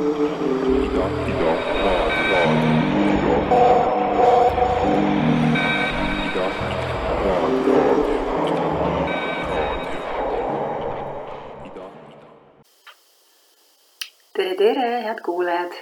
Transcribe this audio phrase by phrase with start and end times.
[0.00, 0.08] tere,
[14.56, 15.72] tere, head kuulajad.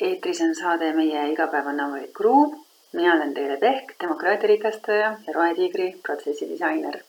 [0.00, 2.64] eetris on saade Meie igapäevane avalik ruum.
[2.92, 7.00] mina olen Teele Pehk, demokraatia rikastaja ja Rohetiigri protsessidisainer.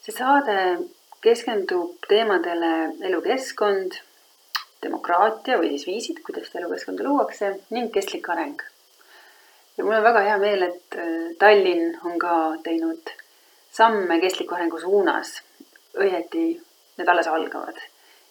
[0.00, 0.78] see saade
[1.20, 3.92] keskendub teemadele elukeskkond,
[4.86, 8.62] demokraatia või siis viisid, kuidas elukeskkonda luuakse ning kestlik areng.
[9.76, 13.12] ja mul on väga hea meel, et äh, Tallinn on ka teinud
[13.76, 15.42] samme kestliku arengu suunas.
[15.96, 16.46] õieti
[16.98, 17.78] need alles algavad.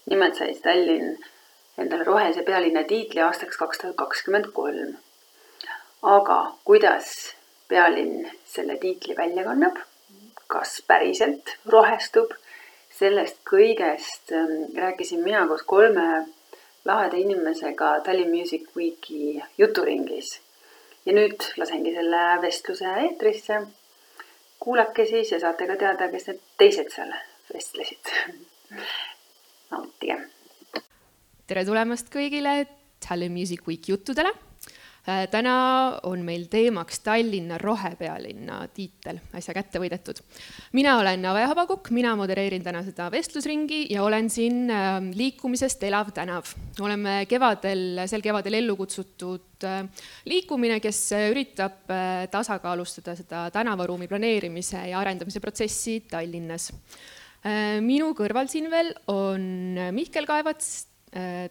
[0.10, 1.18] nimelt sai Tallinn
[1.78, 4.96] endale rohelise pealinna tiitli aastaks kaks tuhat kakskümmend kolm.
[6.02, 7.12] aga kuidas
[7.68, 9.78] pealinn selle tiitli välja kannab,
[10.48, 12.34] kas päriselt rohestub,
[13.00, 16.26] sellest kõigest ähm, rääkisin mina koos kolme
[16.86, 20.42] laheda inimesega Tallinn Music Weeki juturingis.
[21.06, 23.62] ja nüüd lasengi selle vestluse eetrisse.
[24.60, 27.14] kuulake siis ja saate ka teada, kes need teised seal
[27.54, 28.16] vestlesid.
[29.72, 30.22] nautige
[31.46, 32.66] tere tulemast kõigile
[33.06, 34.32] Tallinn Music Week juttudele.
[35.06, 40.18] Äh, täna on meil teemaks Tallinna rohepealinna tiitel, äsja kätte võidetud.
[40.74, 46.10] mina olen Ave Habakukk, mina modereerin täna seda vestlusringi ja olen siin ähm, liikumisest Elav
[46.10, 46.50] tänav.
[46.82, 49.86] oleme kevadel, sel kevadel ellu kutsutud äh,
[50.26, 56.72] liikumine, kes üritab äh, tasakaalustada seda tänavaruumi planeerimise ja arendamise protsessi Tallinnas.
[57.86, 60.88] minu kõrval siin veel on Mihkel Kaevats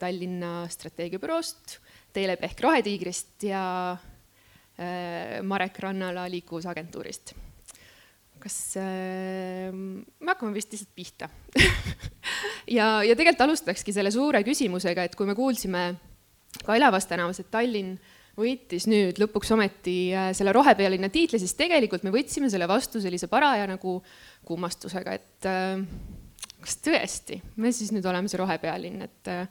[0.01, 1.79] Tallinna strateegiabüroost,
[2.15, 7.35] Teele Pehk Rohetiigrist ja äh, Marek Rannala liikuvusagentuurist.
[8.45, 11.31] kas äh,, me hakkame vist lihtsalt pihta
[12.79, 15.87] ja, ja tegelikult alustakski selle suure küsimusega, et kui me kuulsime
[16.65, 17.97] ka Elavas tänavas, et Tallinn
[18.37, 23.31] võitis nüüd lõpuks ometi äh, selle rohepealinna tiitli, siis tegelikult me võtsime selle vastu sellise
[23.33, 23.97] paraja nagu
[24.45, 25.81] kummastusega, et äh,
[26.65, 29.49] kas tõesti, me siis nüüd oleme see rohepealinn, et ähm,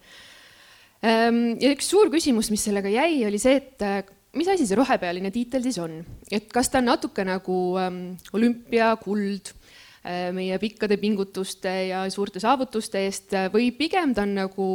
[1.03, 4.03] ja üks suur küsimus, mis sellega jäi, oli see, et äh,
[4.39, 5.99] mis asi see rohepealine tiitel siis on,
[6.31, 7.99] et kas ta on natuke nagu ähm,
[8.33, 14.69] olümpia kuld äh, meie pikkade pingutuste ja suurte saavutuste eest või pigem ta on nagu,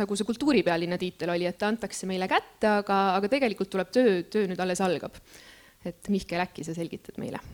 [0.00, 4.22] nagu see kultuuripealinna tiitel oli, et ta antakse meile kätte, aga, aga tegelikult tuleb töö,
[4.32, 5.20] töö nüüd alles algab.
[5.84, 7.44] et Mihkel, äkki sa selgitad meile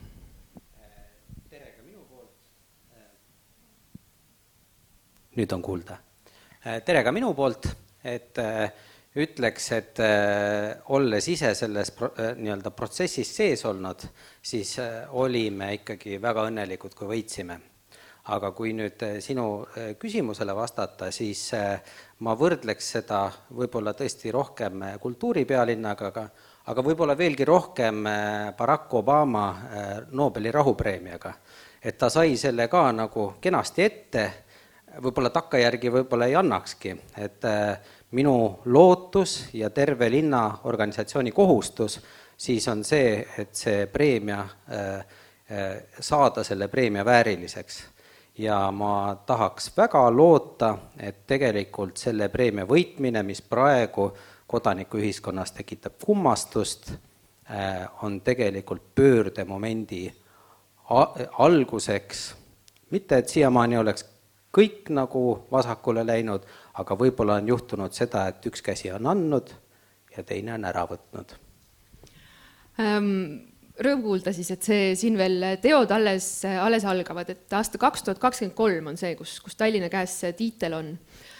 [5.36, 5.96] nüüd on kuulda.
[6.62, 7.68] Äh, tere ka minu poolt,
[8.04, 8.70] et äh,
[9.16, 14.06] ütleks, et äh, olles ise selles pro-, nii-öelda protsessis sees olnud,
[14.42, 14.76] siis
[15.18, 17.60] olime ikkagi väga õnnelikud, kui võitsime.
[18.22, 19.66] aga kui nüüd sinu
[19.98, 21.40] küsimusele vastata, siis
[22.22, 26.28] ma võrdleks seda võib-olla tõesti rohkem kultuuripealinnaga, aga
[26.70, 28.04] aga võib-olla veelgi rohkem
[28.56, 29.46] Barack Obama
[30.12, 31.34] Nobeli rahupreemiaga.
[31.82, 34.41] et ta sai selle ka nagu kenasti ette
[35.00, 37.78] võib-olla takkajärgi võib-olla ei annakski, et äh,
[38.16, 42.00] minu lootus ja terve linna organisatsiooni kohustus
[42.36, 44.42] siis on see, et see preemia,
[44.72, 44.94] äh,
[45.52, 45.70] äh,
[46.00, 47.84] saada selle preemia vääriliseks.
[48.38, 54.06] ja ma tahaks väga loota, et tegelikult selle preemia võitmine, mis praegu
[54.46, 56.94] kodanikuühiskonnas tekitab kummastust,
[58.02, 60.06] on tegelikult pöördemomendi
[61.38, 62.34] alguseks,
[62.90, 64.04] mitte et siiamaani oleks
[64.52, 66.44] kõik nagu vasakule läinud,
[66.80, 69.54] aga võib-olla on juhtunud seda, et üks käsi on andnud
[70.16, 71.38] ja teine on ära võtnud
[72.80, 73.48] ähm,.
[73.82, 78.18] Rõõm kuulda siis, et see siin veel teod alles, alles algavad, et aasta kaks tuhat
[78.20, 80.90] kakskümmend kolm on see, kus, kus Tallinna käes see tiitel on.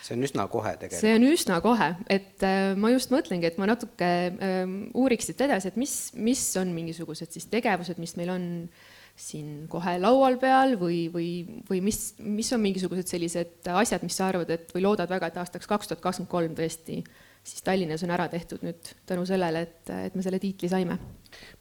[0.00, 1.02] see on üsna kohe tegelikult.
[1.04, 4.62] see on üsna kohe, et äh, ma just mõtlengi, et ma natuke äh,
[4.96, 9.66] uuriks siit edasi, et mis, mis on mingisugused siis tegevused, mis meil on äh, siin
[9.70, 11.28] kohe laual peal või, või,
[11.68, 15.42] või mis, mis on mingisugused sellised asjad, mis sa arvad, et või loodad väga, et
[15.42, 17.02] aastaks kaks tuhat kakskümmend kolm tõesti
[17.44, 20.98] siis Tallinnas on ära tehtud nüüd tänu sellele, et, et me selle tiitli saime?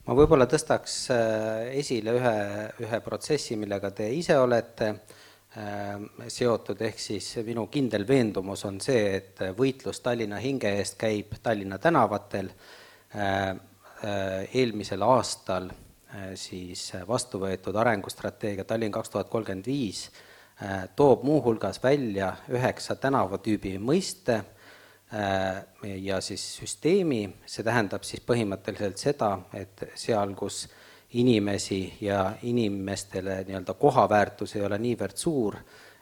[0.06, 2.36] ma võib-olla tõstaks äh, esile ühe,
[2.84, 5.96] ühe protsessi, millega te ise olete äh,
[6.28, 11.80] seotud, ehk siis minu kindel veendumus on see, et võitlus Tallinna hinge eest käib Tallinna
[11.82, 12.52] tänavatel.
[13.12, 13.52] Äh,
[14.02, 15.68] eelmisel aastal
[16.34, 20.06] siis äh, vastu võetud arengustrateegia Tallinn kaks tuhat kolmkümmend viis
[20.62, 24.42] äh, toob muuhulgas välja üheksa tänavatüübi mõiste
[26.00, 30.62] ja siis süsteemi, see tähendab siis põhimõtteliselt seda, et seal, kus
[31.20, 35.58] inimesi ja inimestele nii-öelda kohaväärtus ei ole niivõrd suur,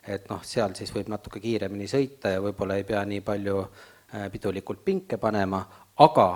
[0.07, 4.29] et noh, seal siis võib natuke kiiremini sõita ja võib-olla ei pea nii palju äh,
[4.31, 5.65] pidulikult pinke panema,
[5.99, 6.29] aga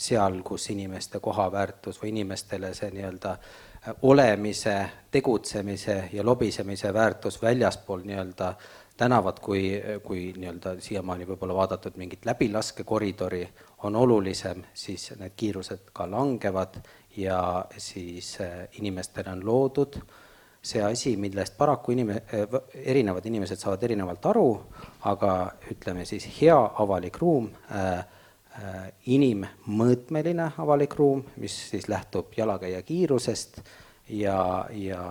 [0.00, 4.76] seal, kus inimeste kohaväärtus või inimestele see nii-öelda äh, olemise,
[5.10, 8.54] tegutsemise ja lobisemise väärtus väljaspool nii-öelda
[8.96, 13.46] tänavat, kui, kui nii-öelda siiamaani võib-olla vaadatud mingit läbilaskekoridori,
[13.82, 16.80] on olulisem, siis need kiirused ka langevad
[17.16, 20.00] ja siis äh, inimestele on loodud
[20.62, 24.48] see asi, millest paraku inime-, äh, erinevad inimesed saavad erinevalt aru,
[25.08, 25.34] aga
[25.72, 28.04] ütleme siis hea avalik ruum äh,,
[29.06, 33.60] inimmõõtmeline avalik ruum, mis siis lähtub jalakäija kiirusest
[34.10, 35.04] ja, ja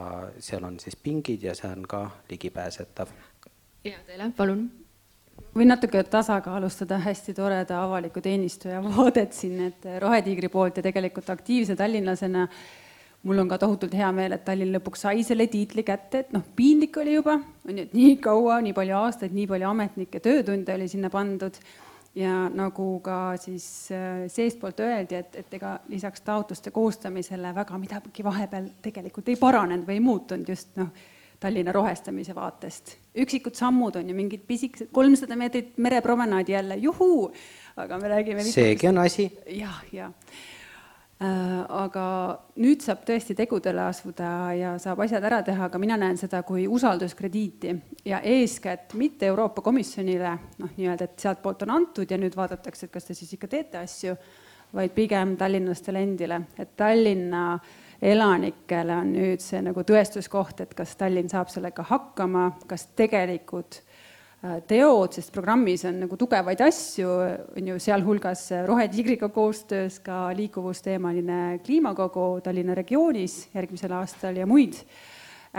[0.44, 3.13] seal on siis pingid ja see on ka ligipääsetav
[3.83, 4.68] ja teile, palun.
[5.56, 11.75] võin natuke tasakaalustada hästi toreda avaliku teenistuja vaadet siin, et Rohetiigri poolt ja tegelikult aktiivse
[11.80, 12.47] tallinlasena
[13.24, 16.44] mul on ka tohutult hea meel, et Tallinn lõpuks sai selle tiitli kätte, et noh,
[16.56, 17.36] piinlik oli juba,
[17.68, 21.59] on ju, et nii kaua, nii palju aastaid, nii palju ametnikke, töötunde oli sinna pandud
[22.16, 28.26] ja nagu ka siis äh, seestpoolt öeldi, et, et ega lisaks taotluste koostamisele väga midagi
[28.26, 30.92] vahepeal tegelikult ei paranenud või ei muutunud just noh
[31.40, 32.98] Tallinna rohestamise vaatest.
[33.16, 37.32] üksikud sammud on ju mingid pisikesed, kolmsada meetrit merepromenaadi jälle, juhuu,
[37.80, 39.32] aga me räägime seegi on asi.
[39.48, 40.59] jah, ja äh,
[41.19, 42.04] aga
[42.63, 46.63] nüüd saab tõesti tegudele asuda ja saab asjad ära teha, aga mina näen seda kui
[46.68, 47.74] usalduskrediiti
[48.07, 50.31] ja eeskätt mitte Euroopa Komisjonile,
[50.62, 53.81] noh, nii-öelda, et sealtpoolt on antud ja nüüd vaadatakse, et kas te siis ikka teete
[53.81, 54.16] asju,
[54.74, 57.69] vaid pigem tallinlastele endile, et Tallinna äh,
[58.01, 63.88] elanikele on nüüd see nagu tõestuskoht, et kas Tallinn saab sellega hakkama, kas tegelikud äh,
[64.39, 67.07] teod, sest programmis on nagu tugevaid asju,
[67.59, 74.80] on ju sealhulgas Rohetiigriga koostöös ka liikuvusteemaline kliimakogu Tallinna regioonis järgmisel aastal ja muid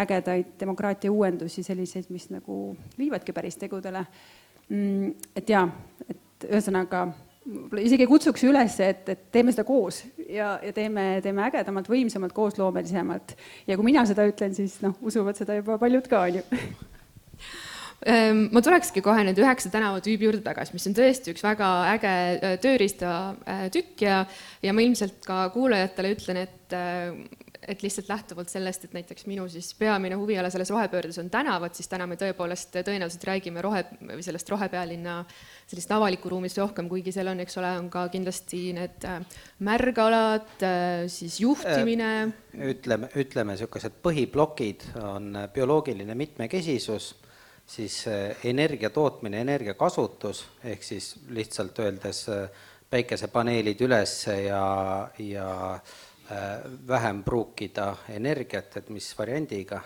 [0.01, 4.05] ägedaid demokraatia uuendusi, selliseid, mis nagu viivadki päris tegudele.
[4.71, 5.67] Mm, et jaa,
[6.09, 7.09] et ühesõnaga
[7.45, 12.33] võib-olla isegi kutsuks üles, et, et teeme seda koos ja, ja teeme, teeme ägedamalt, võimsamalt,
[12.37, 13.35] koosloomelisemalt.
[13.67, 16.47] ja kui mina seda ütlen, siis noh, usuvad seda juba paljud ka, on ju
[18.51, 22.57] ma tulekski kohe nüüd üheksa tänavatüübi juurde tagasi, mis on tõesti üks väga äge äh,
[22.63, 24.23] tööriistatükk ja,
[24.65, 27.13] ja ma ilmselt ka kuulajatele ütlen, et äh,
[27.69, 31.89] et lihtsalt lähtuvalt sellest, et näiteks minu siis peamine huviala selles rohepöördes on tänavad, siis
[31.91, 35.21] täna me tõepoolest tõenäoliselt räägime rohe, või sellest rohepealinna
[35.71, 39.21] sellist avalikku ruumist rohkem, kuigi seal on, eks ole, on ka kindlasti need äh,
[39.67, 42.11] märgalad, äh, siis juhtimine.
[42.57, 47.13] Äh, ütleme, ütleme niisugused põhiplokid on bioloogiline mitmekesisus,
[47.71, 48.03] siis
[48.45, 52.25] energia tootmine, energia kasutus, ehk siis lihtsalt öeldes
[52.91, 54.65] päikesepaneelid üles ja,
[55.19, 55.51] ja
[56.33, 59.81] Äh, vähem pruukida energiat, et mis variandiga,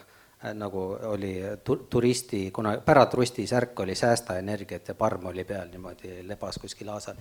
[0.45, 6.19] äh, nagu oli turisti, kuna päratrusti särk oli säästa energiat ja parm oli peal niimoodi,
[6.29, 7.15] lebas kuskil aasal.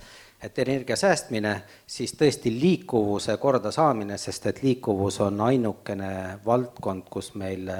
[0.43, 1.53] et energia säästmine,
[1.87, 7.71] siis tõesti liikuvuse kordasaamine, sest et liikuvus on ainukene valdkond, kus meil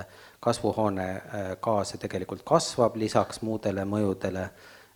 [0.44, 4.48] kasvuhoonegaase tegelikult kasvab, lisaks muudele mõjudele,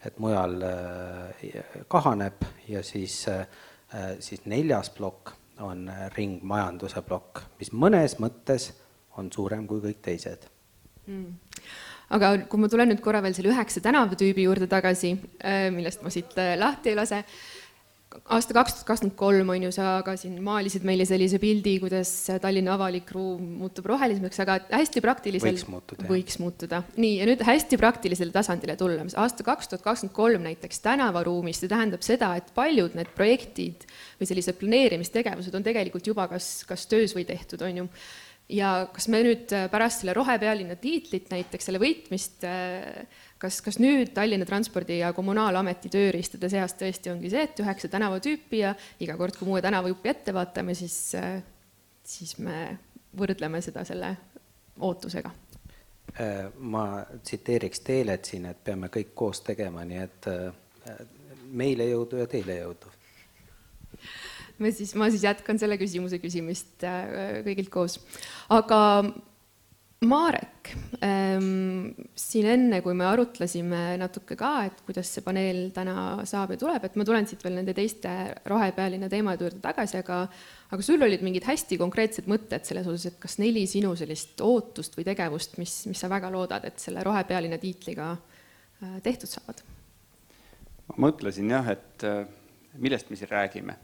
[0.05, 3.23] et mujal äh, kahaneb ja siis,
[4.19, 5.33] siis neljas plokk
[5.63, 8.69] on ringmajanduse plokk, mis mõnes mõttes
[9.17, 10.45] on suurem kui kõik teised
[11.07, 11.27] mm.
[12.17, 16.13] aga kui ma tulen nüüd korra veel selle üheksa tänavatüübi juurde tagasi, äh, millest ma
[16.13, 17.23] siit äh, lahti ei lase
[18.07, 22.11] aasta kaks tuhat kakskümmend kolm on ju, sa ka siin maalisid meile sellise pildi, kuidas
[22.44, 26.81] Tallinna avalik ruum muutub rohelisemaks, aga hästi praktilisel võiks muutuda, võiks muutuda.
[26.95, 31.71] nii, ja nüüd hästi praktilisele tasandile tulla, aasta kaks tuhat kakskümmend kolm näiteks tänavaruumis, see
[31.71, 33.83] tähendab seda, et paljud need projektid
[34.21, 37.90] või sellised planeerimistegevused on tegelikult juba kas, kas töös või tehtud, on ju.
[38.56, 43.04] Ja kas me nüüd pärast selle rohepealinna tiitlit näiteks, selle võitmist äh,
[43.41, 48.61] kas, kas nüüd Tallinna Transpordi ja Kommunaalameti tööriistade seas tõesti ongi see, et üheksa tänavatüüpi
[48.63, 50.97] ja iga kord, kui uue tänavajupi ette vaatame, siis,
[52.03, 52.61] siis me
[53.17, 54.15] võrdleme seda selle
[54.79, 55.31] ootusega?
[56.17, 61.01] Äh, ma tsiteeriks Teelet siin, et peame kõik koos tegema, nii et äh,
[61.51, 62.94] meile jõudu ja teile jõudu.
[64.57, 67.99] me siis, ma siis jätkan selle küsimuse küsimist äh, kõigilt koos.
[68.49, 68.79] aga
[70.06, 70.69] Marek
[71.01, 76.57] ähm,, siin enne, kui me arutlesime natuke ka, et kuidas see paneel täna saab ja
[76.61, 78.11] tuleb, et ma tulen siit veel nende teiste
[78.45, 80.19] rohepealinna teemade juurde tagasi, aga
[80.69, 84.99] aga sul olid mingid hästi konkreetsed mõtted selles osas, et kas neli sinu sellist ootust
[84.99, 89.63] või tegevust, mis, mis sa väga loodad, et selle rohepealinna tiitliga äh, tehtud saavad?
[90.92, 92.21] ma mõtlesin jah, et äh,
[92.77, 93.80] millest me siin räägime.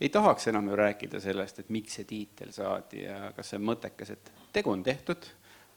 [0.00, 3.68] ei tahaks enam ju rääkida sellest, et miks see tiitel saadi ja kas see on
[3.74, 5.28] mõttekas, et tegu on tehtud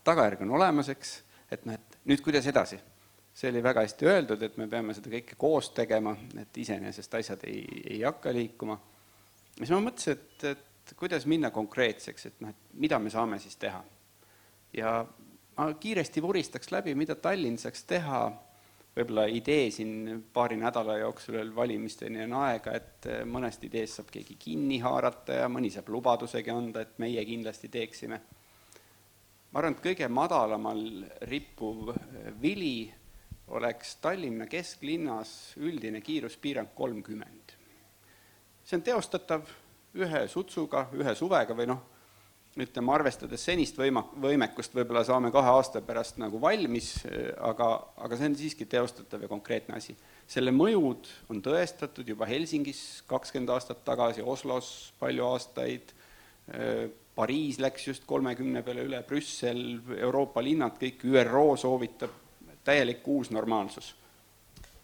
[0.04, 1.14] tagajärg on olemas, eks,
[1.52, 2.80] et noh, et nüüd kuidas edasi.
[3.34, 7.48] see oli väga hästi öeldud, et me peame seda kõike koos tegema, et iseenesest asjad
[7.50, 7.64] ei,
[7.96, 8.78] ei hakka liikuma.
[9.58, 13.56] siis ma mõtlesin, et, et kuidas minna konkreetseks, et noh, et mida me saame siis
[13.56, 13.84] teha.
[14.74, 15.06] ja
[15.58, 18.24] ma kiiresti vuristaks läbi, mida Tallinn saaks teha
[18.94, 24.38] võib-olla idee siin paari nädala jooksul veel valimisteni on aega, et mõnest ideest saab keegi
[24.40, 28.22] kinni haarata ja mõni saab lubadusegi anda, et meie kindlasti teeksime.
[29.54, 30.84] Ma arvan, et kõige madalamal
[31.30, 32.90] rippuv eh, vili
[33.54, 37.54] oleks Tallinna kesklinnas üldine kiiruspiirang kolmkümmend.
[38.64, 39.50] see on teostatav
[39.94, 41.82] ühe sutsuga, ühe suvega või noh,
[42.58, 46.96] ütleme, arvestades senist võima-, võimekust, võib-olla saame kahe aasta pärast nagu valmis,
[47.38, 49.96] aga, aga see on siiski teostatav ja konkreetne asi.
[50.28, 55.94] selle mõjud on tõestatud juba Helsingis kakskümmend aastat tagasi, Oslos palju aastaid,
[57.16, 59.60] Pariis läks just kolmekümne peale üle, Brüssel,
[60.00, 62.16] Euroopa linnad, kõik ÜRO soovitab,
[62.66, 63.96] täielik uus normaalsus.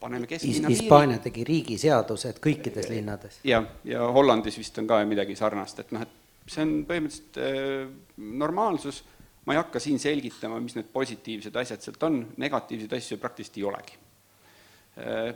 [0.00, 0.80] paneme kesklinna piiri.
[0.80, 3.40] Hispaania tegi riigiseadused kõikides linnades.
[3.44, 7.90] jah, ja Hollandis vist on ka midagi sarnast, et noh, et see on põhimõtteliselt äh,
[8.16, 9.02] normaalsus,
[9.44, 13.66] ma ei hakka siin selgitama, mis need positiivsed asjad sealt on, negatiivseid asju praktiliselt ei
[13.72, 13.98] olegi.
[15.02, 15.34] Äh,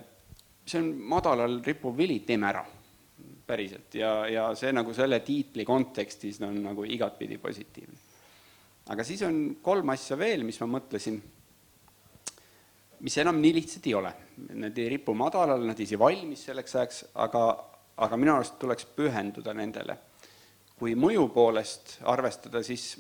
[0.64, 2.64] see on madalal rippuv vili, teeme ära,
[3.46, 7.98] päriselt, ja, ja see nagu selle tiitli kontekstis on nagu igatpidi positiivne.
[8.92, 11.20] aga siis on kolm asja veel, mis ma mõtlesin,
[13.04, 14.14] mis enam nii lihtsad ei ole.
[14.64, 17.44] Nad ei ripu madalal, nad ei saa valmis selleks ajaks, aga,
[18.06, 19.96] aga minu arust tuleks pühenduda nendele
[20.78, 22.96] kui mõju poolest arvestada, siis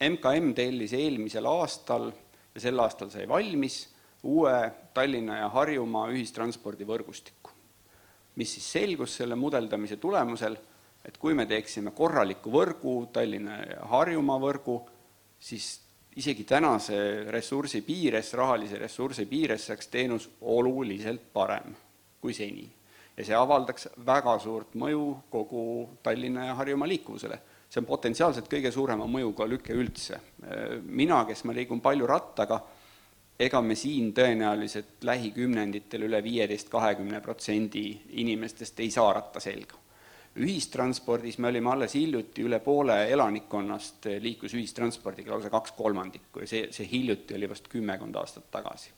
[0.00, 2.08] MKM tellis eelmisel aastal
[2.54, 3.82] ja sel aastal sai valmis
[4.26, 4.54] uue
[4.96, 7.52] Tallinna ja Harjumaa ühistranspordivõrgustiku,
[8.36, 10.56] mis siis selgus selle mudeldamise tulemusel,
[11.04, 14.80] et kui me teeksime korraliku võrgu, Tallinna ja Harjumaa võrgu,
[15.40, 15.72] siis
[16.16, 16.98] isegi tänase
[17.30, 21.74] ressursi piires, rahalise ressursi piires saaks teenus oluliselt parem
[22.20, 22.66] kui seni
[23.20, 25.62] ja see avaldaks väga suurt mõju kogu
[26.02, 27.38] Tallinna ja Harjumaa liikuvusele.
[27.70, 30.20] see on potentsiaalselt kõige suurema mõjuga lüke üldse.
[30.82, 32.60] mina, kes ma liigun palju rattaga,
[33.40, 37.84] ega me siin tõenäoliselt lähikümnenditel üle viieteist, kahekümne protsendi
[38.22, 39.78] inimestest ei saa ratta selga.
[40.36, 46.68] ühistranspordis me olime alles hiljuti, üle poole elanikkonnast liiklus ühistranspordiga, lausa kaks kolmandikku ja see,
[46.70, 48.92] see hiljuti oli vast kümmekond aastat tagasi.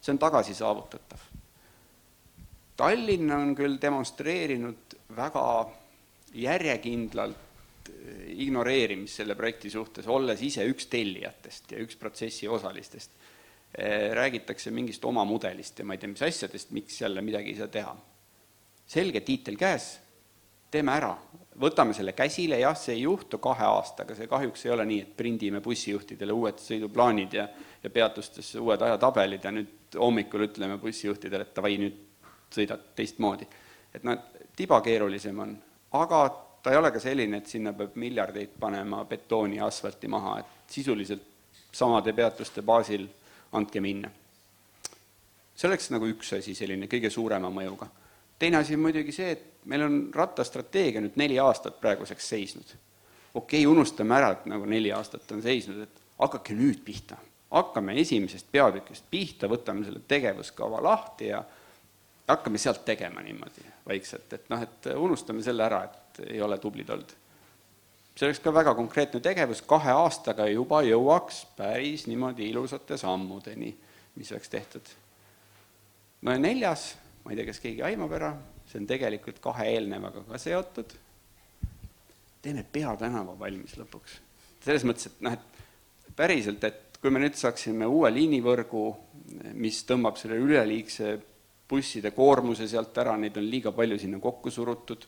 [0.00, 1.28] see on tagasi saavutatav
[2.78, 5.44] Tallinn on küll demonstreerinud väga
[6.38, 13.10] järjekindlalt eh, ignoreerimist selle projekti suhtes, olles ise üks tellijatest ja üks protsessi osalistest.
[13.74, 17.58] Eh, räägitakse mingist oma mudelist ja ma ei tea, mis asjadest, miks jälle midagi ei
[17.58, 17.96] saa teha.
[18.88, 19.98] selge tiitel käes,
[20.70, 21.10] teeme ära,
[21.60, 25.10] võtame selle käsile, jah, see ei juhtu kahe aastaga, see kahjuks ei ole nii, et
[25.16, 27.48] prindime bussijuhtidele uued sõiduplaanid ja
[27.82, 32.00] ja peatustesse uued ajatabelid ja nüüd hommikul ütleme bussijuhtidele, et davai, nüüd
[32.54, 33.46] sõidad teistmoodi.
[33.94, 34.18] et noh,
[34.56, 35.54] tiba keerulisem on,
[35.92, 36.22] aga
[36.62, 40.74] ta ei ole ka selline, et sinna peab miljardeid panema betooni ja asfalti maha, et
[40.74, 41.22] sisuliselt
[41.72, 43.06] samade peatuste baasil
[43.52, 44.10] andke minna.
[45.54, 47.88] see oleks nagu üks asi, selline kõige suurema mõjuga.
[48.38, 52.74] teine asi on muidugi see, et meil on rattastrateegia nüüd neli aastat praeguseks seisnud.
[53.34, 57.16] okei okay,, unustame ära, et nagu neli aastat on seisnud, et hakake nüüd pihta.
[57.50, 61.44] hakkame esimesest peatükist pihta, võtame selle tegevuskava lahti ja
[62.28, 66.90] hakkame sealt tegema niimoodi vaikselt, et noh, et unustame selle ära, et ei ole tublid
[66.90, 67.14] olnud.
[68.18, 73.70] See oleks ka väga konkreetne tegevus, kahe aastaga juba jõuaks päris niimoodi ilusate sammudeni,
[74.18, 74.88] mis oleks tehtud.
[76.22, 78.32] no ja neljas, ma ei tea, kas keegi aimab ära,
[78.66, 80.96] see on tegelikult kahe eelnevaga ka seotud,
[82.42, 84.18] teeme peatänava valmis lõpuks.
[84.64, 88.84] selles mõttes, et noh, et päriselt, et kui me nüüd saaksime uue liinivõrgu,
[89.54, 91.14] mis tõmbab selle üleliigse
[91.70, 95.06] busside koormuse sealt ära, neid on liiga palju sinna kokku surutud,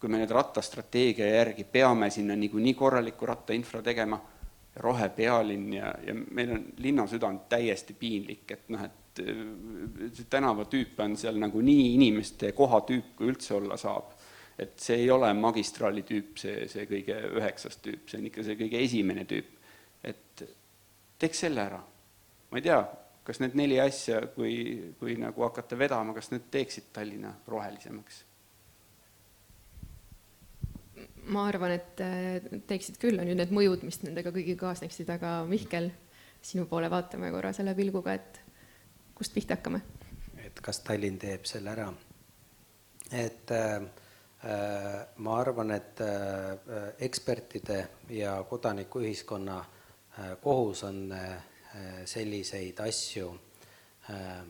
[0.00, 4.20] kui me nüüd rattastrateegia järgi peame sinna niikuinii korraliku rattainfra tegema,
[4.80, 11.16] rohepealinn ja, ja meil on linnasüda on täiesti piinlik, et noh, et see tänavatüüp on
[11.18, 14.16] seal nagunii inimeste kohatüüp, kui üldse olla saab.
[14.60, 18.58] et see ei ole magistraali tüüp, see, see kõige üheksas tüüp, see on ikka see
[18.60, 19.52] kõige esimene tüüp.
[20.04, 20.44] et
[21.18, 21.80] teeks selle ära.
[22.50, 22.80] ma ei tea,
[23.24, 28.24] kas need neli asja, kui, kui nagu hakata vedama, kas need teeksid Tallinna rohelisemaks?
[31.30, 35.40] Ma arvan, et äh, teeksid küll, on ju need mõjud, mis nendega kõigiga kaasneksid, aga
[35.48, 35.90] Mihkel,
[36.42, 38.40] sinu poole vaatame korra selle pilguga, et
[39.14, 39.82] kust pihta hakkame?
[40.40, 41.88] et kas Tallinn teeb selle ära?
[43.12, 43.76] et äh,
[44.44, 47.80] äh ma arvan, et äh, ekspertide
[48.16, 51.36] ja kodanikuühiskonna äh, kohus on äh,
[52.04, 53.28] selliseid asju
[54.10, 54.40] äh,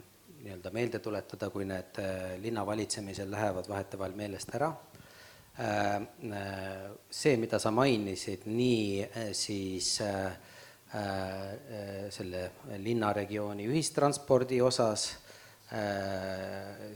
[0.40, 4.72] nii-öelda meelde tuletada, kui need äh, linna valitsemisel lähevad vahetevahel meelest ära.
[5.59, 9.88] See, mida sa mainisid, nii siis
[12.16, 12.45] selle
[12.80, 15.04] linnaregiooni ühistranspordi osas,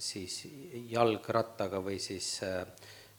[0.01, 0.39] siis
[0.95, 2.31] jalgrattaga või siis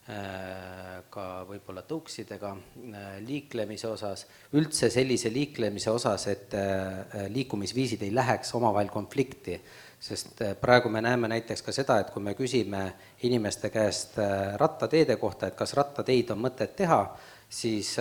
[0.06, 8.12] Äh, ka võib-olla tõuksidega äh, liiklemise osas, üldse sellise liiklemise osas, et äh, liikumisviisid ei
[8.14, 9.58] läheks omavahel konflikti.
[10.06, 12.84] Sest praegu me näeme näiteks ka seda, et kui me küsime
[13.26, 14.20] inimeste käest
[14.62, 17.02] rattateede kohta, et kas rattateid on mõtet teha,
[17.50, 17.96] siis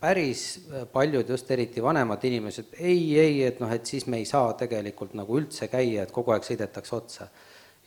[0.00, 0.44] päris
[0.92, 5.16] paljud, just eriti vanemad inimesed, ei, ei, et noh, et siis me ei saa tegelikult
[5.18, 7.28] nagu üldse käia, et kogu aeg sõidetakse otsa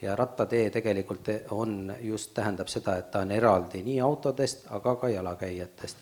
[0.02, 5.10] ja rattatee tegelikult on just, tähendab seda, et ta on eraldi nii autodest, aga ka
[5.10, 5.98] jalakäijatest.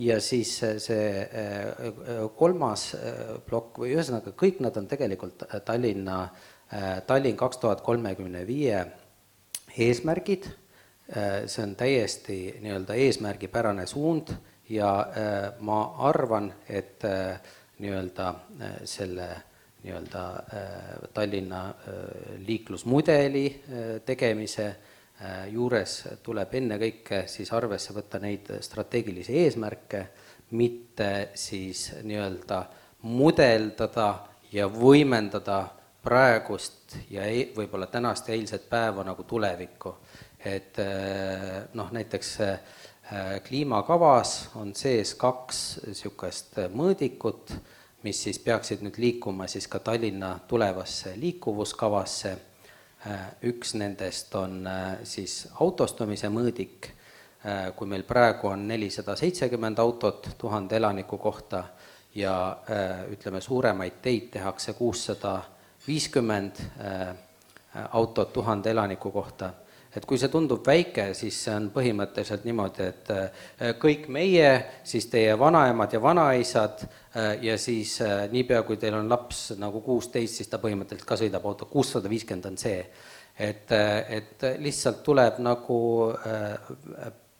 [0.00, 6.49] ja siis see äh, kolmas äh, plokk või ühesõnaga, kõik nad on tegelikult Tallinna, äh,
[7.06, 8.84] Tallinn kaks tuhat kolmekümne viie
[9.78, 10.44] eesmärgid,
[11.50, 14.30] see on täiesti nii-öelda eesmärgipärane suund
[14.70, 14.92] ja
[15.66, 17.02] ma arvan, et
[17.82, 18.28] nii-öelda
[18.84, 19.28] selle
[19.82, 20.22] nii-öelda
[21.14, 21.74] Tallinna
[22.46, 23.44] liiklusmudeli
[24.06, 24.68] tegemise
[25.50, 30.06] juures tuleb ennekõike siis arvesse võtta neid strateegilisi eesmärke,
[30.56, 32.62] mitte siis nii-öelda
[33.10, 34.08] mudeldada
[34.52, 35.62] ja võimendada
[36.02, 39.96] praegust ja e-, võib-olla tänast ja eilset päeva nagu tulevikku.
[40.44, 40.78] et
[41.74, 42.38] noh, näiteks
[43.48, 47.52] kliimakavas on sees kaks niisugust mõõdikut
[48.02, 52.36] mis siis peaksid nüüd liikuma siis ka Tallinna tulevasse liikuvuskavasse.
[53.06, 54.64] Äh, üks nendest on
[55.08, 56.90] siis autostumise mõõdik,
[57.76, 61.62] kui meil praegu on nelisada seitsekümmend autot tuhande elaniku kohta
[62.14, 62.34] ja
[63.08, 65.38] ütleme, suuremaid teid tehakse kuussada
[65.86, 66.60] viiskümmend
[67.90, 69.52] autot tuhande elaniku kohta
[69.96, 73.46] et kui see tundub väike, siis see on põhimõtteliselt niimoodi, et äh,
[73.82, 74.50] kõik meie,
[74.86, 79.82] siis teie vanaemad ja vanaisad äh, ja siis äh, niipea, kui teil on laps nagu
[79.86, 82.84] kuusteist, siis ta põhimõtteliselt ka sõidab auto, kuussada viiskümmend on see.
[83.40, 83.72] et,
[84.08, 85.76] et lihtsalt tuleb nagu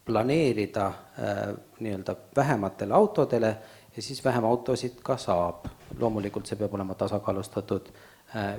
[0.05, 0.87] planeerida
[1.81, 3.51] nii-öelda vähematele autodele
[3.97, 5.69] ja siis vähem autosid ka saab.
[5.99, 8.10] loomulikult see peab olema tasakaalustatud Äh,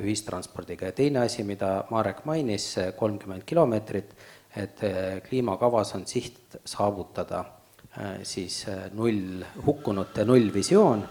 [0.03, 4.13] ühistranspordiga ja teine asi, mida Marek mainis, kolmkümmend kilomeetrit,
[4.55, 11.05] et äh, kliimakavas on siht saavutada äh, siis null, hukkunute nullvisioon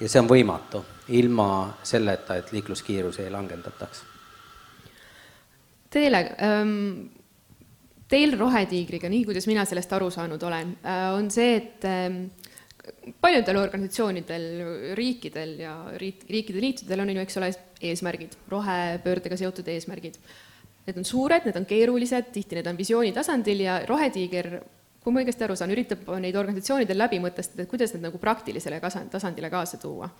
[0.00, 0.84] ja see on võimatu,
[1.16, 1.48] ilma
[1.82, 4.04] selleta, et liikluskiirusi ei langendataks.
[5.94, 6.78] Teile ähm,,
[8.10, 10.74] teil Rohetiigriga, nii kuidas mina sellest aru saanud olen,
[11.14, 12.24] on see, et ähm,
[13.20, 14.46] paljudel organisatsioonidel,
[14.98, 17.50] riikidel ja riik, riikide liitudel on ju, eks ole,
[17.84, 20.18] eesmärgid, rohepöördega seotud eesmärgid.
[20.84, 24.50] Need on suured, need on keerulised, tihti need on visiooni tasandil ja Rohetiiger,
[25.00, 28.80] kui ma õigesti aru saan, üritab neid organisatsioonidel läbi mõtestada, et kuidas need nagu praktilisele
[29.12, 30.10] tasandile kaasa tuua.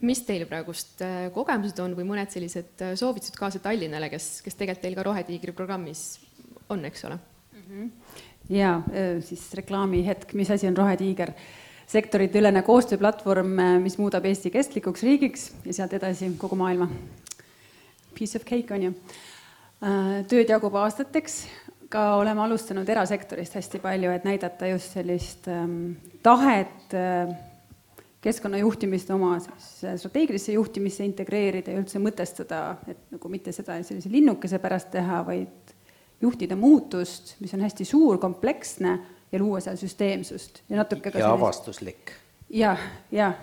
[0.00, 4.54] mis teil praegust äh, kogemused on või mõned sellised äh, soovitused kaasa Tallinnale, kes, kes
[4.54, 6.18] tegelikult teil ka Rohetiigri programmis
[6.68, 7.62] on, eks ole mm?
[7.62, 7.90] -hmm.
[8.52, 11.32] ja äh, siis reklaamihetk, mis asi on Rohetiiger
[11.86, 16.88] sektoriteülene koostööplatvorm, mis muudab Eesti kestlikuks riigiks ja sealt edasi kogu maailma.
[18.16, 18.94] Piece of cake on ju.
[19.84, 21.42] Äh, tööd jagub aastateks,
[21.92, 25.92] ka oleme alustanud erasektorist hästi palju, et näidata just sellist ähm,
[26.24, 27.34] tahet äh,
[28.24, 34.58] keskkonnajuhtimist oma siis strateegilisse juhtimisse integreerida ja üldse mõtestada, et nagu mitte seda sellise linnukese
[34.62, 35.74] pärast teha, vaid
[36.24, 38.96] juhtida muutust, mis on hästi suur, kompleksne
[39.36, 41.34] ja luua seal süsteemsust ja natuke ka ja sellist...
[41.36, 42.12] avastuslik.
[42.50, 42.80] jah,
[43.12, 43.34] jah,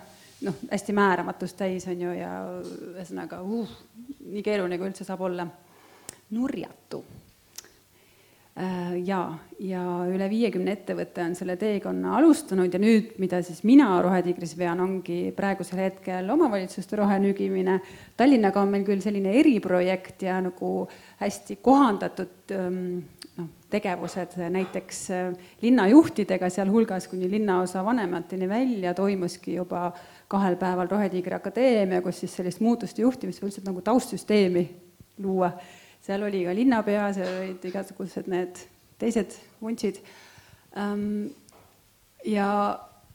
[0.44, 2.30] noh, hästi määramatust täis on ju ja
[2.94, 3.76] ühesõnaga uh,
[4.24, 5.46] nii keeruline, kui üldse saab olla.
[6.34, 6.98] nurjatu
[8.58, 9.20] äh, ja,
[9.60, 14.80] ja üle viiekümne ettevõtte on selle teekonna alustanud ja nüüd, mida siis mina Rohetiigris vean,
[14.80, 17.78] ongi praegusel hetkel omavalitsuste rohenügimine.
[18.16, 20.88] Tallinnaga on meil küll selline eriprojekt ja nagu
[21.20, 23.04] hästi kohandatud ähm,
[23.74, 25.30] tegevused näiteks äh,
[25.62, 29.90] linnajuhtidega, sealhulgas kuni linnaosa vanemateni välja, toimuski juba
[30.30, 34.64] kahel päeval Rohetiigri Akadeemia, kus siis sellist muutuste juhtimist või üldse nagu taustsüsteemi
[35.22, 35.52] luua.
[36.04, 38.58] seal oli ka linnapea, seal olid igasugused need
[38.98, 40.00] teised vuntsid.
[42.24, 42.48] ja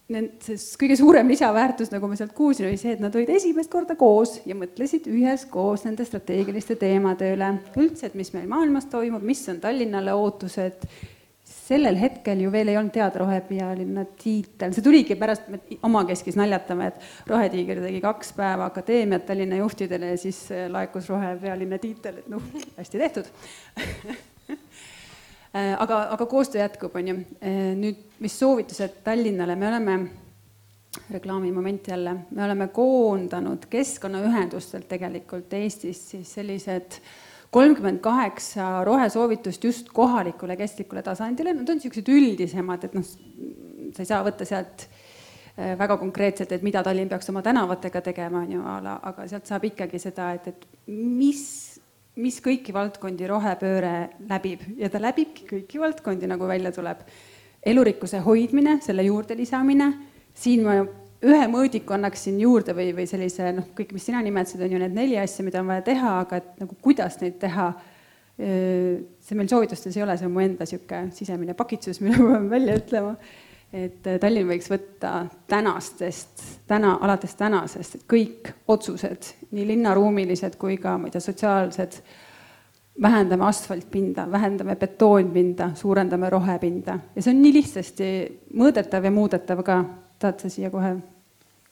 [0.10, 3.94] sest kõige suurem lisaväärtus, nagu ma sealt kuulsin, oli see, et nad olid esimest korda
[4.00, 7.52] koos ja mõtlesid üheskoos nende strateegiliste teemade üle.
[7.78, 10.88] üldse, et mis meil maailmas toimub, mis on Tallinnale ootused,
[11.50, 16.90] sellel hetkel ju veel ei olnud teada rohepealinna tiitel, see tuligi pärast, me omakeskis naljatame,
[16.90, 22.34] et Rohetiiger tegi kaks päeva akadeemiat Tallinna juhtidele ja siis äh, laekus rohepealinna tiitel, et
[22.34, 23.30] noh, hästi tehtud
[25.54, 27.16] aga, aga koostöö jätkub, on ju.
[27.42, 29.98] Äh, nüüd, mis soovitused Tallinnale, me oleme,
[31.12, 37.00] reklaamimoment jälle, me oleme koondanud keskkonnaühendustelt tegelikult Eestis siis sellised
[37.52, 44.10] kolmkümmend kaheksa rohesoovitust just kohalikule kestlikule tasandile, nad on niisugused üldisemad, et noh, sa ei
[44.10, 48.62] saa võtta sealt äh, väga konkreetselt, et mida Tallinn peaks oma tänavatega tegema, on ju,
[49.02, 51.42] aga sealt saab ikkagi seda, et, et mis
[52.20, 53.94] mis kõiki valdkondi rohepööre
[54.30, 54.64] läbib.
[54.80, 57.04] Ja ta läbibki kõiki valdkondi, nagu välja tuleb.
[57.60, 59.90] elurikkuse hoidmine, selle juurde lisamine,
[60.34, 64.72] siin ma ühe mõõdiku annaksin juurde või, või sellise noh, kõik, mis sina nimetasid, on
[64.72, 67.74] ju need neli asja, mida on vaja teha, aga et nagu kuidas neid teha,
[68.40, 72.48] see meil soovitustes ei ole, see on mu enda niisugune sisemine pakitsus, mille ma pean
[72.54, 73.18] välja ütlema
[73.74, 80.98] et äh, Tallinn võiks võtta tänastest, täna, alates tänasest, kõik otsused, nii linnaruumilised kui ka,
[80.98, 82.00] ma ei tea, sotsiaalsed,
[83.02, 88.10] vähendame asfaltpinda, vähendame betoonpinda, suurendame rohepinda ja see on nii lihtsasti
[88.60, 89.80] mõõdetav ja muudetav ka.
[90.20, 90.98] tahad sa siia kohe?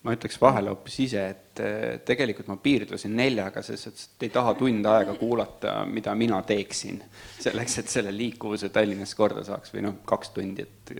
[0.07, 4.53] ma ütleks vahele hoopis ise, et äh, tegelikult ma piirdusin neljaga, sest et ei taha
[4.55, 7.01] tund aega kuulata, mida mina teeksin
[7.41, 10.93] selleks, et selle liikuvuse Tallinnas korda saaks või noh, kaks tundi, et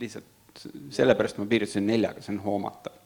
[0.00, 3.00] lihtsalt sellepärast ma piirdusin neljaga, see on hoomatav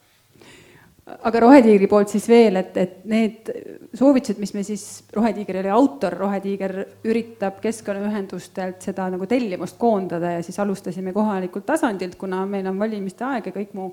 [1.08, 3.48] aga Rohetiigri poolt siis veel, et, et need
[3.96, 6.74] soovitused, mis me siis, Rohetiiger oli autor, Rohetiiger
[7.08, 13.26] üritab keskkonnaühendustelt seda nagu tellimust koondada ja siis alustasime kohalikult tasandilt, kuna meil on valimiste
[13.28, 13.90] aeg ja kõik mu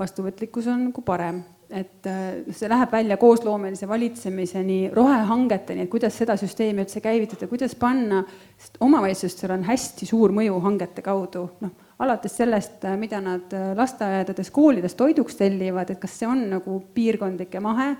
[0.00, 1.42] vastuvõtlikkus on nagu parem.
[1.70, 7.76] et äh, see läheb välja koosloomelise valitsemiseni, rohehangeteni, et kuidas seda süsteemi üldse käivitada, kuidas
[7.78, 8.24] panna,
[8.58, 13.72] sest omavalitsustel on hästi suur mõju hangete kaudu, noh alates sellest, äh, mida nad äh,
[13.76, 17.90] lasteaedades, koolides toiduks tellivad, et kas see on nagu piirkondlik ja mahe,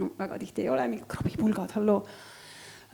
[0.00, 2.00] no väga tihti ei ole, mingid krabipulgad, halloo.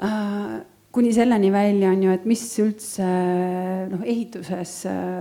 [0.04, 0.60] Äh,,
[0.90, 3.06] kuni selleni välja on ju, et mis üldse
[3.92, 4.72] noh, ehituses,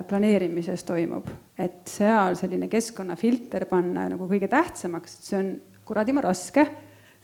[0.09, 1.29] planeerimises toimub.
[1.59, 5.49] et seal selline keskkonnafilter panna nagu kõige tähtsamaks, see on
[5.85, 6.63] kuradima raske,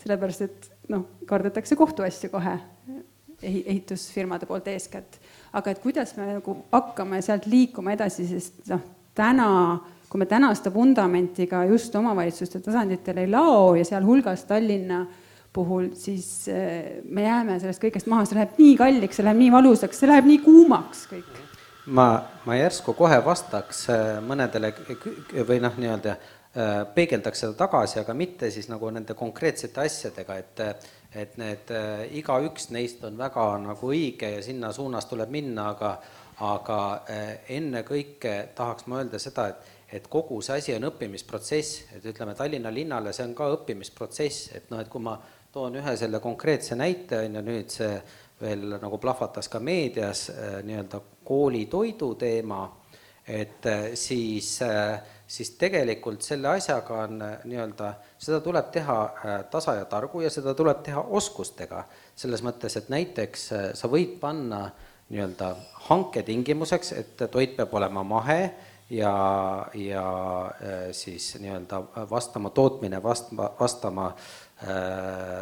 [0.03, 2.57] sellepärast et noh, kardetakse kohtuasju kohe
[3.41, 5.17] ehitusfirmade poolt eeskätt
[5.55, 8.81] aga et kuidas me nagu hakkame sealt liikuma edasi, sest noh,
[9.15, 9.49] täna,
[10.09, 15.05] kui me täna seda vundamenti ka just omavalitsuste tasanditel ei lao ja sealhulgas Tallinna
[15.55, 19.51] puhul, siis eh, me jääme sellest kõigest maha, see läheb nii kalliks, see läheb nii
[19.53, 21.37] valusaks, see läheb nii kuumaks kõik.
[21.85, 22.07] ma,
[22.43, 24.73] ma järsku kohe vastaks eh, mõnedele
[25.47, 30.65] või noh, nii-öelda eh, peegeldaks seda tagasi, aga mitte siis nagu nende konkreetsete asjadega, et
[31.15, 35.95] et need, äh, igaüks neist on väga nagu õige ja sinna suunas tuleb minna, aga
[36.43, 42.05] aga äh, ennekõike tahaks ma öelda seda, et et kogu see asi on õppimisprotsess, et
[42.09, 45.13] ütleme, Tallinna linnale see on ka õppimisprotsess, et noh, et kui ma
[45.53, 47.91] toon ühe selle konkreetse näite, on ju, nüüd see
[48.41, 52.65] veel nagu plahvatas ka meedias äh, nii-öelda koolitoidu teema,
[53.25, 59.75] et siis äh, siis tegelikult selle asjaga on äh, nii-öelda, seda tuleb teha äh, tasa
[59.79, 61.83] ja targu ja seda tuleb teha oskustega.
[62.15, 64.69] selles mõttes, et näiteks äh, sa võid panna
[65.09, 65.55] nii-öelda
[65.89, 68.39] hanke tingimuseks, et toit peab olema mahe
[68.89, 69.13] ja,
[69.73, 70.05] ja
[70.91, 74.07] siis nii-öelda vastama, tootmine vastama, vastama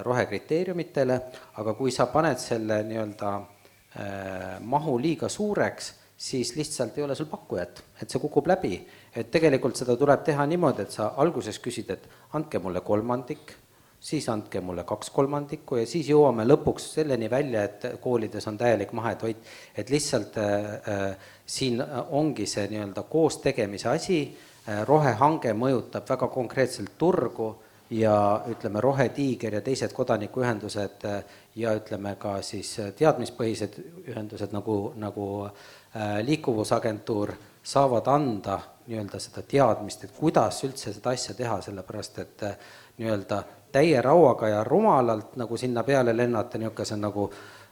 [0.04, 1.20] rohekriteeriumitele,
[1.62, 3.32] aga kui sa paned selle nii-öelda
[4.68, 8.82] mahu liiga suureks, siis lihtsalt ei ole sul pakkujat, et see kukub läbi
[9.16, 13.54] et tegelikult seda tuleb teha niimoodi, et sa alguses küsid, et andke mulle kolmandik,
[14.04, 18.92] siis andke mulle kaks kolmandikku ja siis jõuame lõpuks selleni välja, et koolides on täielik
[18.92, 19.38] mahetoit.
[19.78, 24.20] et lihtsalt äh, äh, siin ongi see nii-öelda koos tegemise asi
[24.68, 27.56] äh,, rohehange mõjutab väga konkreetselt turgu
[27.90, 31.24] ja ütleme, Rohetiiger ja teised kodanikuühendused äh,
[31.56, 40.04] ja ütleme ka siis teadmispõhised ühendused nagu, nagu äh, Liikuvusagentuur saavad anda nii-öelda seda teadmist,
[40.04, 42.56] et kuidas üldse seda asja teha, sellepärast et äh,
[42.98, 43.44] nii-öelda
[43.74, 47.30] täie rauaga ja rumalalt nagu sinna peale lennata niisuguse nagu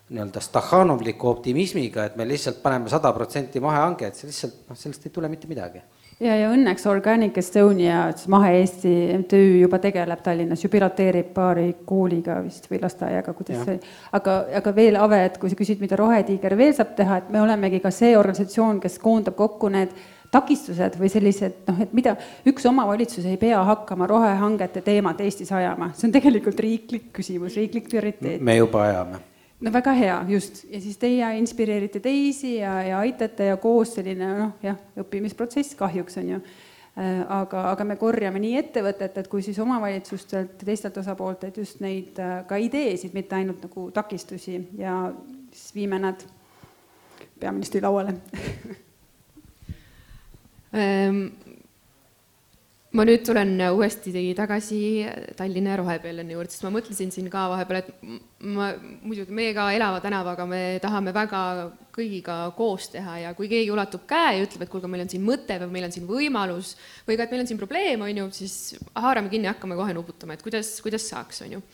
[0.10, 5.06] nii-öelda stahhanovliku optimismiga, et me lihtsalt paneme sada protsenti mahehange, et see lihtsalt, noh, sellest
[5.08, 5.84] ei tule mitte midagi
[6.21, 12.39] ja, ja õnneks Organic Estonia, siis Mahe-Eesti MTÜ juba tegeleb Tallinnas, ju piloteerib paari kooliga
[12.45, 13.67] vist või lasteaiaga, kuidas ja.
[13.67, 17.32] see, aga, aga veel, Ave, et kui sa küsid, mida Rohetiiger veel saab teha, et
[17.34, 19.95] me olemegi ka see organisatsioon, kes koondab kokku need
[20.32, 22.15] takistused või sellised noh, et mida
[22.48, 27.89] üks omavalitsus ei pea hakkama rohehangete teemat Eestis ajama, see on tegelikult riiklik küsimus, riiklik
[27.91, 28.41] prioriteet.
[28.41, 29.22] me juba ajame
[29.62, 34.34] no väga hea, just, ja siis teie inspireerite teisi ja, ja aitate ja koos selline
[34.39, 36.41] noh, jah, õppimisprotsess kahjuks on ju.
[37.00, 42.41] Äh, aga, aga me korjame nii ettevõtetelt kui siis omavalitsustelt teistelt osapooltelt just neid äh,
[42.50, 44.98] ka ideesid, mitte ainult nagu takistusi ja
[45.54, 46.26] siis viime nad
[47.39, 48.17] peaministri lauale
[52.92, 54.78] ma nüüd tulen uuesti tagasi
[55.40, 57.90] Tallinna rohepealinna juurde, sest ma mõtlesin siin ka vahepeal, et
[58.52, 58.72] ma,
[59.06, 61.42] muidugi meie ka Elava tänavaga me tahame väga
[61.96, 65.24] kõigiga koos teha ja kui keegi ulatub käe ja ütleb, et kuulge, meil on siin
[65.24, 66.76] mõte või meil on siin võimalus
[67.08, 68.58] või ka, et meil on siin probleem, on ju, siis
[68.92, 71.66] haarame kinni, hakkame kohe nuputama, et kuidas, kuidas saaks, on ju.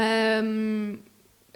[0.00, 0.94] Ehm,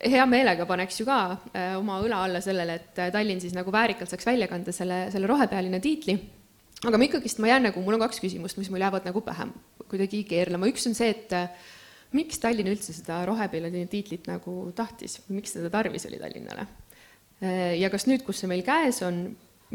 [0.04, 1.22] hea meelega paneks ju ka
[1.56, 5.30] äh, oma õla alla sellele, et Tallinn siis nagu väärikalt saaks välja kanda selle, selle
[5.30, 6.20] rohepealinna tiitli
[6.86, 9.48] aga ma ikkagist, ma jään nagu, mul on kaks küsimust, mis mul jäävad nagu pähe
[9.88, 11.48] kuidagi keerlema, üks on see, et äh,
[12.16, 16.66] miks Tallinn üldse seda rohepilli tiitlit nagu tahtis, miks seda tarvis oli Tallinnale?
[17.42, 19.26] Äh, ja kas nüüd, kus see meil käes on,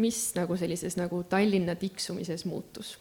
[0.02, 2.96] mis nagu sellises nagu Tallinna tiksumises muutus?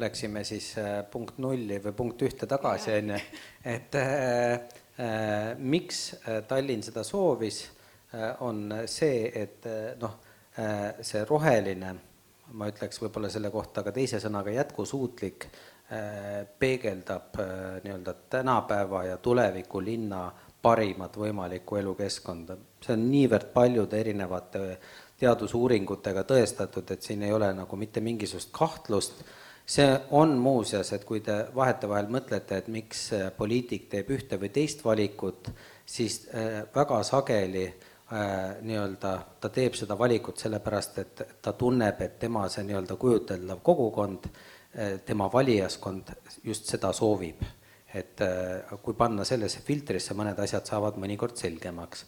[0.00, 3.20] Läksime siis äh, punkt nulli või punkt ühte tagasi, on ju,
[3.70, 4.58] et äh,
[5.58, 6.12] miks
[6.48, 7.64] Tallinn seda soovis
[8.46, 9.64] on see, et
[9.98, 10.12] noh,
[10.54, 11.94] see roheline,
[12.54, 15.46] ma ütleks võib-olla selle kohta ka teise sõnaga jätkusuutlik,
[15.90, 20.28] äh, peegeldab äh, nii-öelda tänapäeva ja tuleviku linna
[20.62, 22.56] parimat võimalikku elukeskkonda.
[22.80, 24.78] see on niivõrd paljude erinevate
[25.20, 29.24] teadusuuringutega tõestatud, et siin ei ole nagu mitte mingisugust kahtlust,
[29.66, 34.84] see on muuseas, et kui te vahetevahel mõtlete, et miks poliitik teeb ühte või teist
[34.84, 35.50] valikut,
[35.86, 36.26] siis
[36.74, 42.44] väga sageli äh, Äh, nii-öelda, ta teeb seda valikut sellepärast, et ta tunneb, et tema
[42.52, 46.12] see nii-öelda kujuteldav kogukond, äh, tema valijaskond
[46.44, 47.42] just seda soovib.
[47.94, 52.04] et äh, kui panna sellesse filtrisse, mõned asjad saavad mõnikord selgemaks.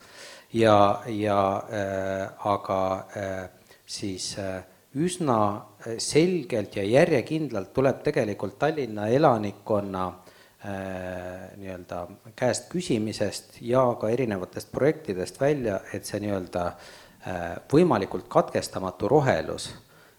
[0.53, 3.49] ja, ja äh, aga äh,
[3.87, 4.63] siis äh,
[4.95, 5.67] üsna
[5.99, 10.26] selgelt ja järjekindlalt tuleb tegelikult Tallinna elanikkonna Äh,
[10.67, 19.69] nii-öelda käest küsimisest ja ka erinevatest projektidest välja, et see nii-öelda äh, võimalikult katkestamatu rohelus,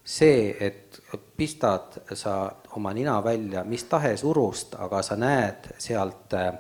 [0.08, 1.00] see, et
[1.38, 2.38] pistad sa
[2.80, 6.54] oma nina välja mis tahes urust, aga sa näed sealt äh,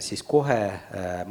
[0.00, 0.62] siis kohe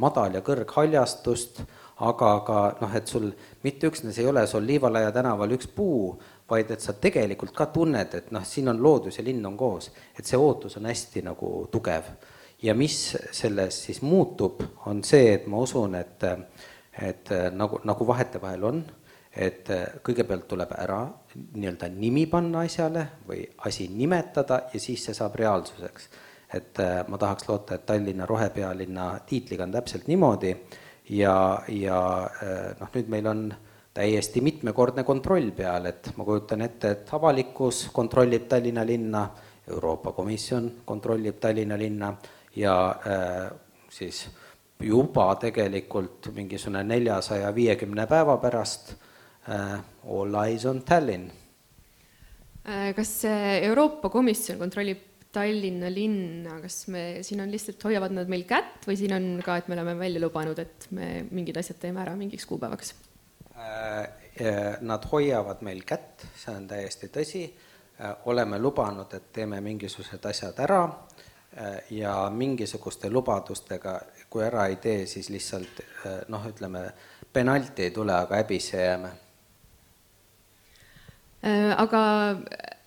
[0.00, 1.60] madal- ja kõrghaljastust,
[1.98, 3.30] aga ka noh, et sul
[3.64, 6.12] mitte üksnes ei ole sul Liivalaia tänaval üks puu,
[6.48, 9.90] vaid et sa tegelikult ka tunned, et noh, siin on loodus ja linn on koos,
[10.18, 12.12] et see ootus on hästi nagu tugev.
[12.62, 16.24] ja mis selles siis muutub, on see, et ma usun, et,
[17.02, 18.80] et nagu, nagu vahetevahel on,
[19.30, 19.68] et
[20.02, 21.04] kõigepealt tuleb ära
[21.36, 26.08] nii-öelda nimi panna asjale või asi nimetada ja siis see saab reaalsuseks.
[26.54, 30.54] et ma tahaks loota, et Tallinna rohepealinna tiitliga on täpselt niimoodi
[31.10, 32.00] ja, ja
[32.80, 33.42] noh, nüüd meil on
[33.98, 39.24] täiesti mitmekordne kontroll peal, et ma kujutan ette, et avalikkus kontrollib Tallinna linna,
[39.68, 42.12] Euroopa Komisjon kontrollib Tallinna linna
[42.56, 43.48] ja äh,
[43.90, 44.28] siis
[44.80, 48.94] juba tegelikult mingisugune neljasaja viiekümne päeva pärast
[49.50, 49.74] äh,
[50.06, 51.28] all eyes on Tallinn.
[52.68, 55.07] Äh, kas Euroopa Komisjon kontrollib
[55.38, 59.60] Tallinna linna, kas me, siin on lihtsalt, hoiavad nad meil kätt või siin on ka,
[59.60, 62.96] et me oleme välja lubanud, et me mingid asjad teeme ära mingiks kuupäevaks?
[63.58, 67.42] Äh, nad hoiavad meil kätt, see on täiesti tõsi,
[67.98, 73.94] äh, oleme lubanud, et teeme mingisugused asjad ära äh, ja mingisuguste lubadustega,
[74.30, 75.82] kui ära ei tee, siis lihtsalt
[76.30, 76.84] noh, ütleme,
[77.32, 79.12] penalti ei tule, aga häbisse jääme.
[81.78, 82.00] aga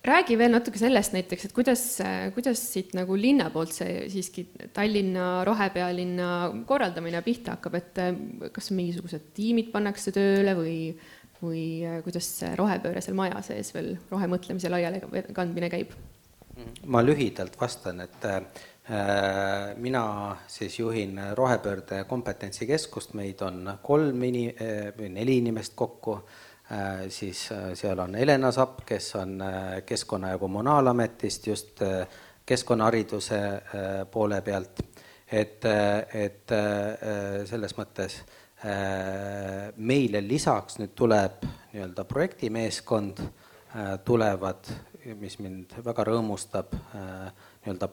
[0.06, 1.84] räägi veel natuke sellest näiteks, et kuidas,
[2.36, 6.30] kuidas siit nagu linna poolt see siiski Tallinna rohepealinna
[6.70, 8.02] korraldamine pihta hakkab, et
[8.56, 10.78] kas mingisugused tiimid pannakse tööle või,
[11.42, 11.66] või
[12.06, 15.94] kuidas see rohepööre seal maja sees veel rohemõtlemise laiali kandmine käib?
[16.86, 18.42] ma lühidalt vastan, et äh,
[19.82, 20.04] mina
[20.52, 24.54] siis juhin rohepöörde kompetentsikeskust, meid on kolm ini-
[25.10, 26.20] neli inimest kokku
[27.10, 31.80] siis äh, seal on Helena Sapp, kes on äh, Keskkonna- ja Kommunaalametist just
[32.46, 33.40] keskkonnahariduse
[34.12, 34.80] poole pealt,
[35.32, 35.66] et,
[36.14, 36.54] et
[37.48, 38.16] selles mõttes
[39.78, 43.22] meile lisaks nüüd tuleb nii-öelda projektimeeskond,
[44.04, 44.72] tulevad,
[45.22, 47.92] mis mind väga rõõmustab, nii-öelda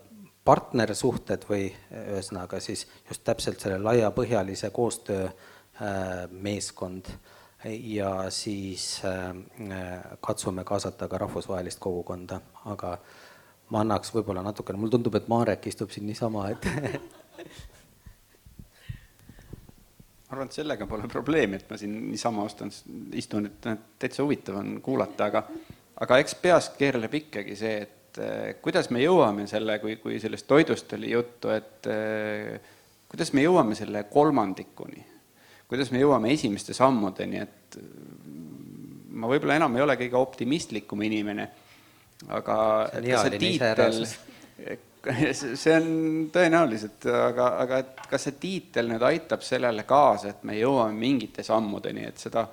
[0.49, 5.29] partnersuhted või ühesõnaga siis just täpselt selle laiapõhjalise koostöö
[6.33, 7.13] meeskond
[7.65, 9.35] ja siis äh,
[10.21, 12.41] katsume kaasata ka rahvusvahelist kogukonda,
[12.71, 12.99] aga
[13.71, 16.69] ma annaks võib-olla natukene, mulle tundub, et Marek istub siin niisama, et
[20.31, 22.71] arvan, et sellega pole probleemi, et ma siin niisama ostan,
[23.19, 25.45] istun, et noh, täitsa huvitav on kuulata, aga
[25.99, 30.47] aga eks peas keerleb ikkagi see, et eh, kuidas me jõuame selle, kui, kui sellest
[30.47, 31.91] toidust oli juttu, et
[33.11, 35.03] kuidas me jõuame selle kolmandikuni,
[35.69, 37.79] kuidas me jõuame esimeste sammudeni, et
[39.19, 41.49] ma võib-olla enam ei ole kõige optimistlikum inimene,
[42.35, 42.57] aga
[42.95, 43.99] See see tiitel,
[45.63, 45.91] see on
[46.35, 51.45] tõenäoliselt, aga, aga et kas see tiitel nüüd aitab sellele kaasa, et me jõuame mingite
[51.47, 52.49] sammudeni, et seda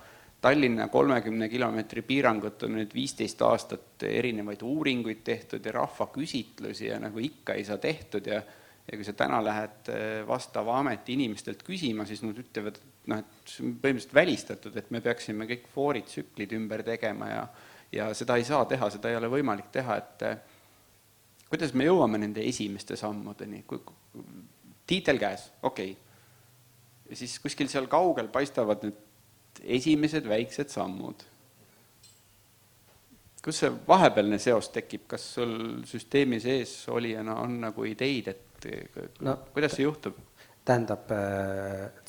[0.45, 7.17] Tallinna kolmekümne kilomeetri piirangut on nüüd viisteist aastat erinevaid uuringuid tehtud ja rahvaküsitlusi ja nagu
[7.23, 8.43] ikka ei saa tehtud ja
[8.85, 13.21] ja kui sa täna lähed eh, vastava ameti inimestelt küsima, siis nad ütlevad, et noh,
[13.21, 17.47] et see on põhimõtteliselt välistatud, et me peaksime kõik fooritsüklid ümber tegema ja
[17.95, 20.39] ja seda ei saa teha, seda ei ole võimalik teha, et eh,
[21.49, 23.81] kuidas me jõuame nende esimeste sammudeni, kui
[24.87, 26.01] tiitel käes, okei okay..
[27.11, 29.01] ja siis kuskil seal kaugel paistavad need
[29.77, 31.23] esimesed väiksed sammud.
[33.45, 38.41] kus see vahepealne seos tekib, kas sul süsteemi sees olijana on nagu ideid, et
[39.21, 40.17] No, kuidas see juhtub?
[40.65, 41.11] Tähendab,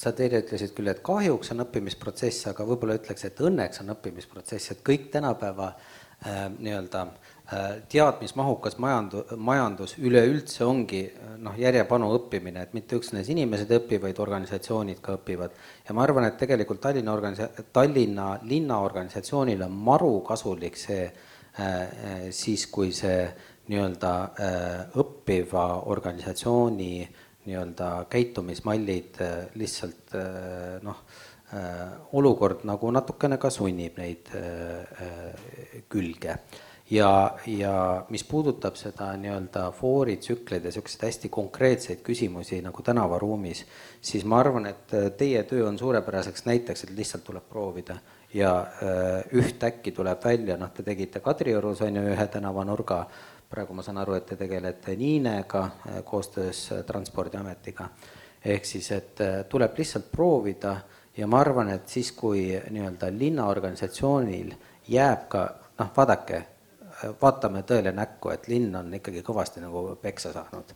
[0.01, 4.73] sa teile ütlesid küll, et kahjuks on õppimisprotsess, aga võib-olla ütleks, et õnneks on õppimisprotsess,
[4.73, 12.65] et kõik tänapäeva äh, nii-öelda äh, teadmismahukas majandu-, majandus üleüldse ongi äh, noh, järjepanu õppimine,
[12.65, 15.57] et mitte üksnes inimesed ei õpi, vaid organisatsioonid ka õpivad.
[15.89, 21.21] ja ma arvan, et tegelikult Tallinna organisa-, Tallinna linna organisatsioonile on maru kasulik see äh,
[21.61, 23.29] äh, siis, kui see
[23.67, 27.09] nii-öelda äh, õppiva organisatsiooni
[27.47, 31.03] nii-öelda käitumismallid äh, lihtsalt äh, noh,
[32.19, 34.33] olukord nagu natukene ka sunnib neid
[35.89, 36.35] külge.
[36.91, 37.11] ja,
[37.47, 37.75] ja
[38.11, 43.63] mis puudutab seda nii-öelda fooritsükleid ja niisuguseid hästi konkreetseid küsimusi nagu tänavaruumis,
[44.03, 48.01] siis ma arvan, et teie töö on suurepäraseks näiteks, et lihtsalt tuleb proovida
[48.35, 48.67] ja
[49.33, 53.05] ühtäkki tuleb välja, noh, te tegite Kadriorus on ju ühe tänavanurga,
[53.51, 55.69] praegu ma saan aru, et te tegelete Niinega
[56.05, 57.89] koostöös Transpordiametiga.
[58.45, 60.77] ehk siis, et tuleb lihtsalt proovida
[61.17, 64.53] ja ma arvan, et siis, kui nii-öelda linnaorganisatsioonil
[64.89, 66.43] jääb ka noh, vaadake,
[67.23, 70.75] vaatame tõele näkku, et linn on ikkagi kõvasti nagu peksa saanud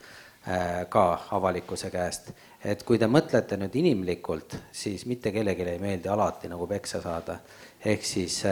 [0.88, 2.30] ka avalikkuse käest.
[2.64, 7.38] et kui te mõtlete nüüd inimlikult, siis mitte kellelegi ei meeldi alati nagu peksa saada.
[7.85, 8.42] ehk siis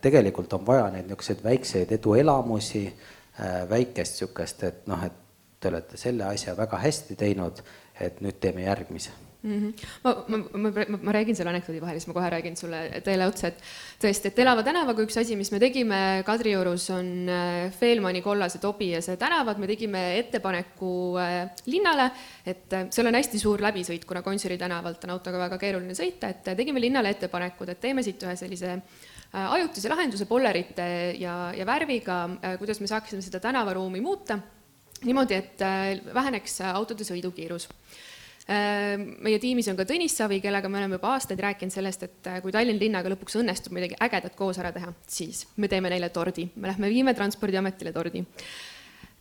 [0.00, 2.92] tegelikult on vaja neid niisuguseid väikseid eduelamusi
[3.70, 5.24] väikest niisugust, et noh, et
[5.60, 7.62] te olete selle asja väga hästi teinud,
[8.00, 9.58] et nüüd teeme järgmise mm.
[9.58, 9.86] -hmm.
[10.04, 13.48] ma, ma, ma, ma, räägin selle anekdoodi vahel, siis ma kohe räägin sulle teile otsa,
[13.48, 13.62] et
[14.02, 18.90] tõesti, et Elava tänavaga üks asi, mis me tegime Kadriorus, on äh, Feelmani kollased Obi
[18.92, 22.10] ja see tänavad, me tegime ettepaneku äh, linnale,
[22.46, 26.32] et äh, seal on hästi suur läbisõit, kuna Gonsiori tänavalt on autoga väga keeruline sõita,
[26.34, 28.80] et tegime linnale ettepanekud, et teeme siit ühe sellise
[29.32, 30.86] ajutise lahenduse pollerite
[31.20, 32.20] ja, ja värviga,
[32.60, 34.38] kuidas me saaksime seda tänavaruumi muuta
[35.04, 35.64] niimoodi, et
[36.14, 37.68] väheneks autode sõidukiirus
[38.48, 42.52] meie tiimis on ka Tõnis Savi, kellega me oleme juba aastaid rääkinud sellest, et kui
[42.54, 46.70] Tallinna linnaga lõpuks õnnestub midagi ägedat koos ära teha, siis me teeme neile tordi, me
[46.70, 48.24] lähme viime Transpordiametile tordi.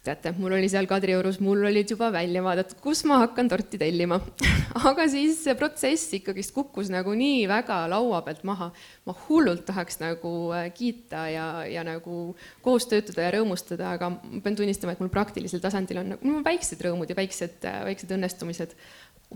[0.08, 4.20] Teate, mul oli seal Kadriorus, mul olid juba välja vaadatud, kus ma hakkan torti tellima
[4.89, 8.70] aga siis see protsess ikkagist kukkus nagu nii väga laua pealt maha.
[9.08, 10.34] ma hullult tahaks nagu
[10.76, 15.63] kiita ja, ja nagu koos töötada ja rõõmustada, aga ma pean tunnistama, et mul praktilisel
[15.63, 18.76] tasandil on nagu väiksed rõõmud ja väiksed, väiksed õnnestumised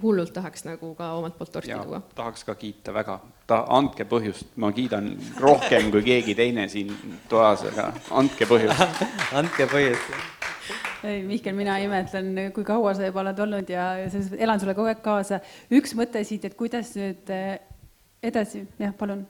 [0.01, 2.01] hullult tahaks nagu ka omalt poolt torti tuua.
[2.15, 6.93] tahaks ka kiita väga, ta, andke põhjust, ma kiidan rohkem kui keegi teine siin
[7.29, 9.03] toas, aga andke põhjust
[9.39, 10.39] andke põhjust.
[11.07, 14.75] Ei, Mihkel, mina imetlen, kui kaua sa juba oled olnud ja selles mõttes elan sulle
[14.77, 15.41] kogu aeg kaasa.
[15.73, 17.53] üks mõte siit, et kuidas nüüd eh,
[18.31, 19.25] edasi, jah, palun.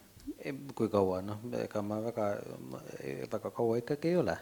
[0.75, 2.31] kui kaua, noh, ega ma väga,
[3.31, 4.37] väga kaua ikkagi ei ole.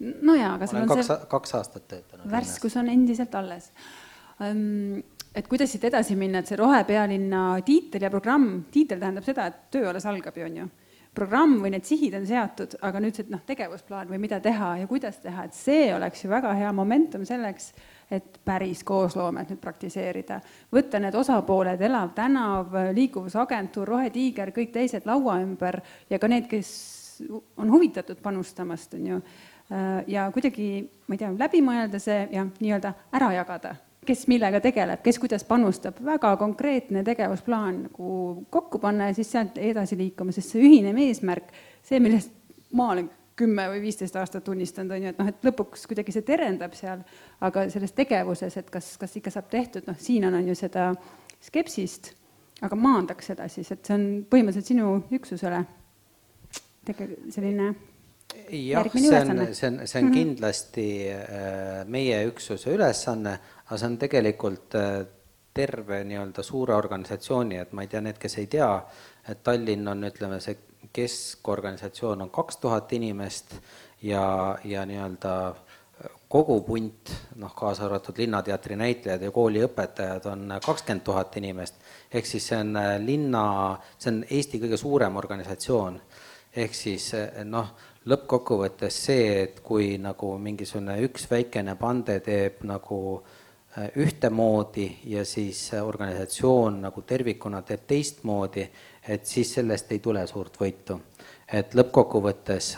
[0.00, 2.28] no jaa, aga sul on kaks, see kaks aastat töötanud.
[2.32, 3.72] värskus on endiselt alles
[4.40, 5.00] um,
[5.34, 9.66] et kuidas siit edasi minna, et see rohepealinna tiitel ja programm, tiitel tähendab seda, et
[9.74, 10.68] töö alles algab ju, on ju.
[11.14, 14.86] Programm või need sihid on seatud, aga nüüd see noh, tegevusplaan või mida teha ja
[14.90, 17.72] kuidas teha, et see oleks ju väga hea momentum selleks,
[18.10, 20.40] et päris koosloomet nüüd praktiseerida.
[20.72, 25.80] võtta need osapooled, Elav tänav, liikuvusagentuur, Rohetiiger, kõik teised laua ümber
[26.10, 26.72] ja ka need, kes
[27.56, 29.20] on huvitatud panustamast, on ju,
[30.06, 30.72] ja kuidagi,
[31.06, 33.76] ma ei tea, läbi mõelda see ja nii-öelda ära jagada
[34.06, 38.12] kes millega tegeleb, kes kuidas panustab, väga konkreetne tegevusplaan nagu
[38.50, 41.50] kokku panna ja siis sealt edasi liikuma, sest see ühine eesmärk,
[41.84, 42.32] see, millest
[42.76, 46.24] ma olen kümme või viisteist aastat tunnistanud, on ju, et noh, et lõpuks kuidagi see
[46.26, 47.04] terendab seal,
[47.44, 50.90] aga selles tegevuses, et kas, kas ikka saab tehtud, noh, siin on, on ju seda
[51.40, 52.12] skepsist,
[52.64, 55.62] aga maandaks seda siis, et see on põhimõtteliselt sinu üksusele
[56.88, 57.72] tege-, selline
[58.50, 63.38] jah, see on, see on, see on kindlasti äh, meie üksuse ülesanne,
[63.70, 65.06] aga see on tegelikult äh,
[65.54, 68.70] terve nii-öelda suure organisatsiooni, et ma ei tea, need, kes ei tea,
[69.30, 70.56] et Tallinn on, ütleme, see
[70.94, 73.54] keskorganisatsioon on kaks tuhat inimest
[74.02, 75.34] ja, ja nii-öelda
[76.30, 77.12] kogu punt,
[77.42, 81.78] noh, kaasa arvatud Linnateatri näitlejad ja kooliõpetajad on kakskümmend tuhat inimest,
[82.10, 83.44] ehk siis see on äh, linna,
[83.98, 86.00] see on Eesti kõige suurem organisatsioon.
[86.56, 87.70] ehk siis äh, noh,
[88.10, 93.39] lõppkokkuvõttes see, et kui nagu mingisugune üks väikene pande teeb nagu äh,
[93.96, 98.64] ühtemoodi ja siis organisatsioon nagu tervikuna teeb teistmoodi,
[99.08, 101.00] et siis sellest ei tule suurt võitu.
[101.52, 102.74] et lõppkokkuvõttes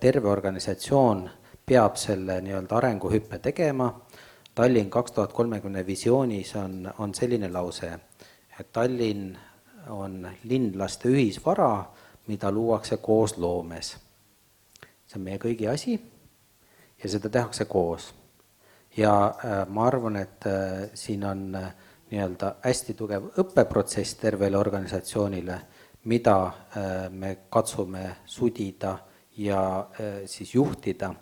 [0.00, 1.30] terve organisatsioon
[1.66, 3.88] peab selle nii-öelda arenguhüppe tegema,
[4.54, 7.88] Tallinn kaks tuhat kolmekümne visioonis on, on selline lause,
[8.60, 9.36] et Tallinn
[9.88, 11.84] on linlaste ühisvara,
[12.26, 13.96] mida luuakse koos loomes.
[15.06, 15.96] see on meie kõigi asi
[17.02, 18.12] ja seda tehakse koos.
[18.96, 21.72] Ja äh, ma arvan, et äh, siin on äh,
[22.10, 25.58] nii-öelda hästi tugev õppeprotsess tervele organisatsioonile,
[26.04, 26.34] mida
[27.10, 28.90] me katsume sudida
[29.38, 29.86] ja
[30.26, 31.14] siis juhtida.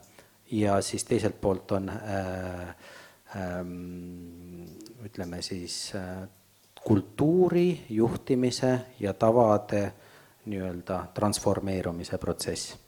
[0.51, 2.75] Ja siis teiselt poolt on äh,
[3.37, 4.65] ähm,
[5.05, 5.93] ütleme siis
[6.83, 9.93] kultuuri juhtimise ja tavade
[10.47, 12.80] nii-öelda transformeerumise protsess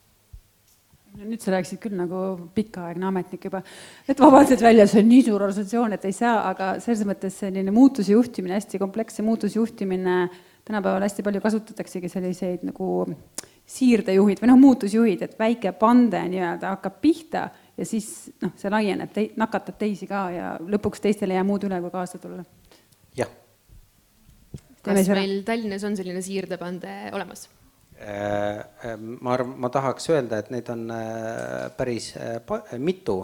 [1.21, 2.23] nüüd sa rääkisid küll nagu
[2.57, 3.61] pikaaegne ametnik juba,
[4.09, 7.75] et vabandust välja, see on nii suur organisatsioon, et ei saa, aga selles mõttes selline
[7.75, 10.17] muutuse juhtimine, hästi kompleksse muutuse juhtimine,
[10.65, 12.89] tänapäeval hästi palju kasutataksegi selliseid nagu
[13.73, 17.47] siirdejuhid või noh, muutusjuhid, et väike pande nii-öelda hakkab pihta
[17.77, 21.69] ja siis noh, see laieneb, tei-, nakatab teisi ka ja lõpuks teistel ei jää muud
[21.69, 22.45] üle, kui kaasa tulla.
[23.19, 23.31] jah.
[24.83, 27.49] kas meil Tallinnas on selline siirdepande olemas?
[28.03, 33.21] Äh, ma arvan, ma tahaks öelda, et neid on äh, päris äh, mitu,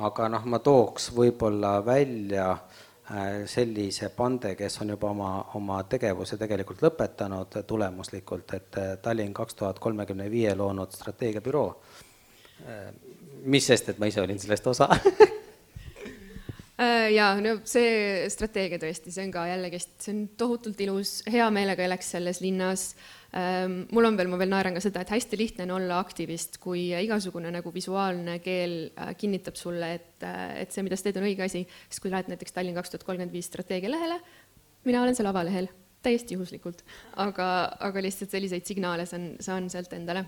[0.00, 2.54] aga noh, ma tooks võib-olla välja
[3.44, 9.78] sellise pande, kes on juba oma, oma tegevuse tegelikult lõpetanud tulemuslikult, et Tallinn kaks tuhat
[9.78, 11.66] kolmekümne viie loonud strateegiabüroo,
[13.44, 14.88] mis sest, et ma ise olin sellest osa
[16.78, 21.84] jaa, no see strateegia tõesti, see on ka jällegist, see on tohutult ilus, hea meelega
[21.86, 22.94] elaks selles linnas.
[23.90, 26.88] mul on veel, ma veel naeran ka seda, et hästi lihtne on olla aktivist, kui
[26.94, 30.26] igasugune nagu visuaalne keel kinnitab sulle, et,
[30.58, 31.64] et see, mida sa teed, on õige asi.
[31.88, 34.20] sest kui lähed näiteks Tallinn kaks tuhat kolmkümmend viis strateegia lehele,
[34.84, 35.70] mina olen seal avalehel,
[36.04, 36.82] täiesti juhuslikult,
[37.22, 37.46] aga,
[37.86, 40.26] aga lihtsalt selliseid signaale saan, saan sealt endale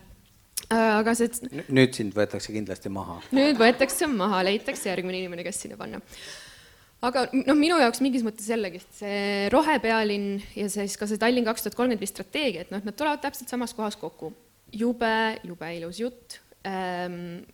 [0.73, 1.31] aga see.
[1.71, 3.21] nüüd sind võetakse kindlasti maha.
[3.37, 6.01] nüüd võetakse maha, leitakse järgmine inimene, kes sinna panna.
[7.07, 11.67] aga noh, minu jaoks mingis mõttes jällegist see rohepealinn ja siis ka see Tallinn kaks
[11.67, 14.33] tuhat kolmkümmend viis strateegia, et noh, nad tulevad täpselt samas kohas kokku.
[14.73, 15.13] jube,
[15.47, 17.45] jube ilus jutt ähm,.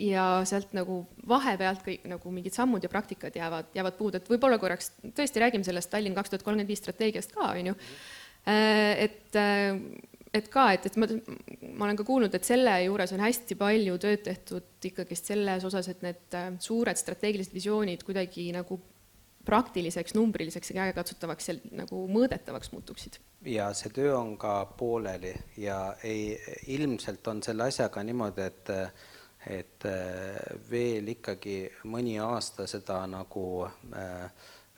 [0.00, 4.60] ja sealt nagu vahepealt kõik nagu mingid sammud ja praktikad jäävad, jäävad puudu, et võib-olla
[4.60, 7.74] korraks tõesti räägime sellest Tallinn kaks tuhat kolmkümmend viis strateegiast ka, on ju.
[8.46, 9.36] et
[10.34, 11.08] et ka, et, et ma,
[11.74, 15.90] ma olen ka kuulnud, et selle juures on hästi palju tööd tehtud ikkagist selles osas,
[15.90, 18.80] et need äh, suured strateegilised visioonid kuidagi nagu
[19.44, 23.16] praktiliseks, numbriliseks ja käegakatsutavaks nagu mõõdetavaks muutuksid.
[23.48, 26.36] ja see töö on ka pooleli ja ei,
[26.76, 28.74] ilmselt on selle asjaga niimoodi, et
[29.46, 30.36] et äh,
[30.70, 34.26] veel ikkagi mõni aasta seda nagu äh,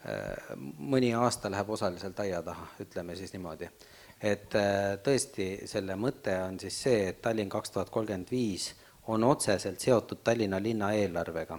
[0.07, 3.67] äh, mõni aasta läheb osaliselt aia taha, ütleme siis niimoodi
[4.23, 8.71] et äh, tõesti, selle mõte on siis see, et Tallinn kaks tuhat kolmkümmend viis
[9.11, 11.59] on otseselt seotud Tallinna linna eelarvega.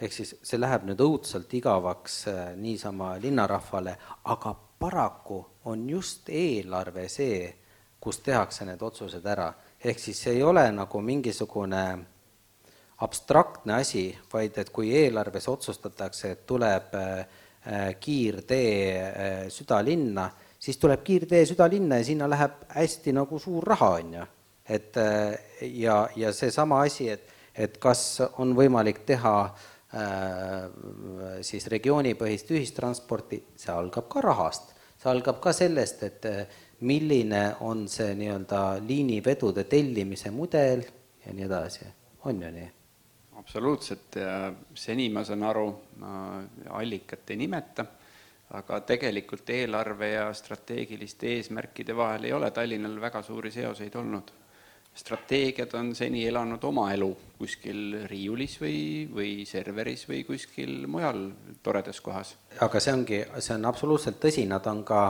[0.00, 7.08] ehk siis see läheb nüüd õudselt igavaks äh, niisama linnarahvale, aga paraku on just eelarve
[7.08, 7.54] see,
[8.00, 9.52] kus tehakse need otsused ära.
[9.84, 11.82] ehk siis see ei ole nagu mingisugune
[12.98, 17.26] abstraktne asi, vaid et kui eelarves otsustatakse, et tuleb äh,
[18.00, 24.26] kiirtee südalinna, siis tuleb kiirtee südalinna ja sinna läheb hästi nagu suur raha, on ju.
[24.68, 24.94] et
[25.62, 29.66] ja, ja seesama asi, et, et kas on võimalik teha äh,
[31.40, 36.26] siis regioonipõhist ühistransporti, see algab ka rahast, see algab ka sellest, et
[36.80, 40.82] milline on see nii-öelda liinivedude tellimise mudel
[41.24, 41.86] ja nii edasi,
[42.24, 42.72] on ju nii?
[43.36, 45.68] absoluutselt ja seni ma saan aru,
[46.74, 47.84] allikat ei nimeta
[48.54, 54.30] aga tegelikult eelarve ja strateegiliste eesmärkide vahel ei ole Tallinnal väga suuri seoseid olnud.
[54.96, 61.32] strateegiad on seni elanud oma elu kuskil riiulis või, või serveris või kuskil mujal
[61.62, 62.36] toredas kohas.
[62.60, 65.02] aga see ongi, see on absoluutselt tõsi, nad on ka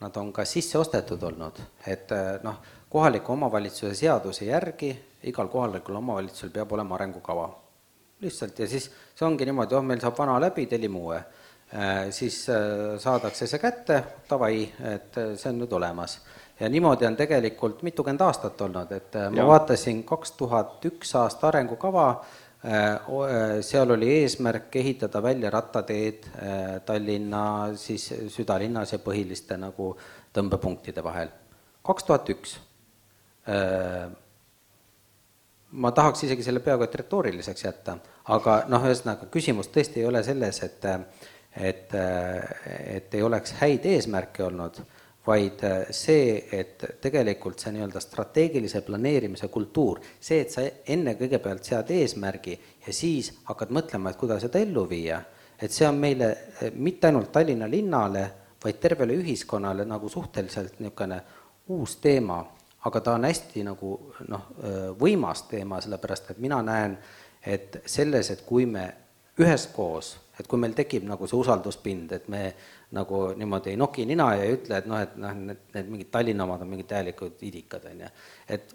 [0.00, 4.90] nad on ka sisse ostetud olnud, et äh, noh, kohaliku omavalitsuse seaduse järgi
[5.26, 7.48] igal kohalikul omavalitsusel peab olema arengukava.
[8.20, 11.18] lihtsalt ja siis see ongi niimoodi, oh, meil saab vana läbi, tellime uue.
[12.14, 12.44] Siis
[13.02, 13.96] saadakse see kätte,
[14.30, 16.20] davai, et see on nüüd olemas
[16.60, 19.46] ja niimoodi on tegelikult mitukümmend aastat olnud, et äh, ma ja.
[19.46, 22.06] vaatasin kaks tuhat üks aasta arengukava,
[22.64, 23.00] äh, äh,
[23.60, 26.30] seal oli eesmärk ehitada välja rattateed
[26.86, 27.42] Tallinna
[27.76, 29.94] siis südalinnas ja põhiliste nagu
[30.32, 31.28] tõmbepunktide vahel.
[31.82, 32.58] kaks tuhat üks.
[35.70, 37.98] ma tahaks isegi selle peaaegu et retooriliseks jätta,
[38.34, 40.86] aga noh, ühesõnaga küsimus tõesti ei ole selles, et
[41.56, 41.94] et,
[42.96, 44.82] et ei oleks häid eesmärke olnud
[45.26, 51.66] vaid äh, see, et tegelikult see nii-öelda strateegilise planeerimise kultuur, see, et sa enne kõigepealt
[51.66, 55.20] sead eesmärgi ja siis hakkad mõtlema, et kuidas seda ellu viia,
[55.58, 58.26] et see on meile äh, mitte ainult Tallinna linnale,
[58.62, 61.20] vaid tervele ühiskonnale nagu suhteliselt niisugune
[61.74, 62.38] uus teema,
[62.86, 63.96] aga ta on hästi nagu
[64.30, 66.98] noh, äh, võimas teema, sellepärast et mina näen,
[67.46, 68.86] et selles, et kui me
[69.42, 72.40] üheskoos, et kui meil tekib nagu see usalduspind, et me
[72.96, 76.10] nagu niimoodi ei noki nina ja ei ütle, et noh, et noh, need, need mingid
[76.12, 78.10] Tallinna omad on mingid täielikud idikad, on ju.
[78.56, 78.74] et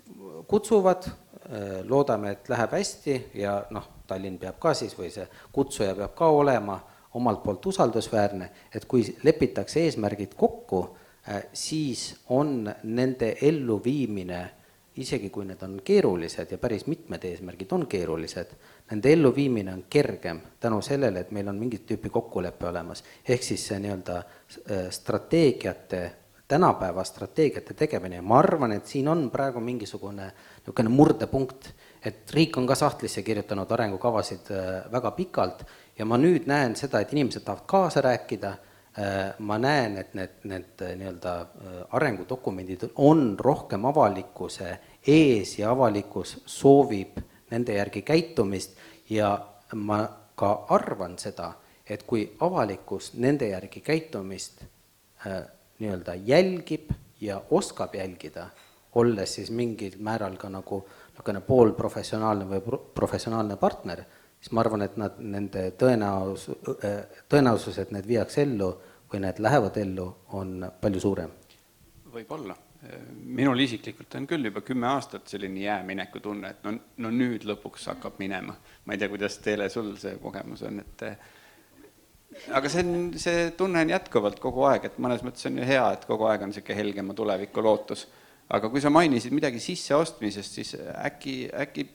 [0.49, 5.93] kutsuvad, äh, loodame, et läheb hästi ja noh, Tallinn peab ka siis või see kutsuja
[5.99, 6.79] peab ka olema
[7.19, 10.81] omalt poolt usaldusväärne, et kui lepitakse eesmärgid kokku,
[11.29, 14.41] äh, siis on nende elluviimine
[14.99, 18.51] isegi kui need on keerulised ja päris mitmed eesmärgid on keerulised,
[18.91, 23.03] nende elluviimine on kergem tänu sellele, et meil on mingit tüüpi kokkulepe olemas.
[23.27, 26.01] ehk siis see nii-öelda äh, strateegiate,
[26.47, 28.15] tänapäeva strateegiate tegemine.
[28.15, 31.71] Ja ma arvan, et siin on praegu mingisugune niisugune murdepunkt,
[32.05, 35.63] et riik on ka sahtlisse kirjutanud arengukavasid äh, väga pikalt.
[35.97, 38.53] Ja ma nüüd näen seda, et inimesed tahavad kaasa rääkida.
[38.99, 41.35] Äh, ma näen, et need, need nii-öelda
[41.95, 44.77] arengudokumendid on rohkem avalikkuse
[45.07, 47.21] ees ja avalikkus soovib
[47.51, 48.77] nende järgi käitumist
[49.09, 49.33] ja
[49.75, 50.01] ma
[50.35, 51.53] ka arvan seda,
[51.85, 54.63] et kui avalikkus nende järgi käitumist
[55.79, 56.91] nii-öelda jälgib
[57.21, 58.47] ja oskab jälgida,
[58.95, 60.81] olles siis mingil määral ka nagu
[61.11, 64.03] niisugune poolprofessionaalne või professionaalne partner
[64.41, 66.49] siis ma arvan, et nad, nende tõenäos-,
[67.29, 68.71] tõenäosus, et need viiakse ellu
[69.11, 70.07] või need lähevad ellu,
[70.39, 71.31] on palju suurem.
[72.13, 72.55] võib-olla.
[73.37, 76.73] Minul isiklikult on küll juba kümme aastat selline jäämineku tunne, et no,
[77.05, 78.55] no nüüd lõpuks hakkab minema.
[78.85, 81.05] ma ei tea, kuidas Teele sul see kogemus on, et
[82.57, 85.85] aga see on, see tunne on jätkuvalt kogu aeg, et mõnes mõttes on ju hea,
[85.93, 88.07] et kogu aeg on niisugune helgema tuleviku lootus.
[88.49, 90.75] aga kui sa mainisid midagi sisseostmisest, siis
[91.05, 91.85] äkki, äkki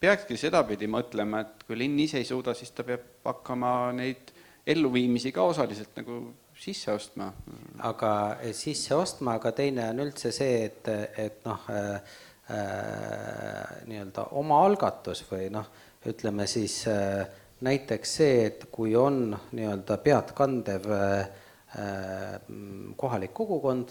[0.00, 4.34] peakski sedapidi mõtlema, et kui linn ise ei suuda, siis ta peab hakkama neid
[4.66, 6.20] elluviimisi ka osaliselt nagu
[6.58, 7.32] sisse ostma.
[7.78, 10.88] aga eh, sisse ostma, aga teine on üldse see, et,
[11.20, 12.14] et noh äh,,
[12.50, 15.68] äh, nii-öelda omaalgatus või noh,
[16.06, 17.26] ütleme siis äh,
[17.66, 21.28] näiteks see, et kui on nii-öelda peadkandev äh,
[22.96, 23.90] kohalik kogukond,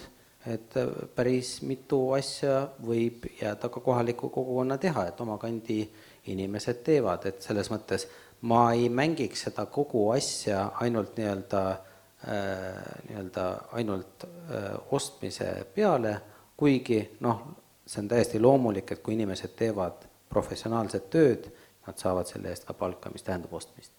[0.49, 0.73] et
[1.13, 5.83] päris mitu asja võib jääda ka kohaliku kogukonna teha, et oma kandi
[6.31, 8.07] inimesed teevad, et selles mõttes
[8.49, 11.91] ma ei mängiks seda kogu asja ainult nii-öelda äh,
[12.25, 13.45] nii-öelda
[13.77, 16.15] ainult äh, ostmise peale,
[16.57, 17.41] kuigi noh,
[17.85, 21.49] see on täiesti loomulik, et kui inimesed teevad professionaalset tööd,
[21.85, 23.93] nad saavad selle eest ka palka, mis tähendab ostmist.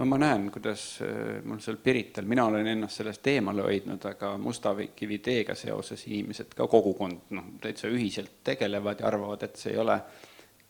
[0.00, 4.36] No ma näen, kuidas äh, mul seal Pirital, mina olen ennast sellest eemale hoidnud, aga
[4.38, 9.82] Mustakivi teega seoses inimesed, ka kogukond, noh, täitsa ühiselt tegelevad ja arvavad, et see ei
[9.82, 9.98] ole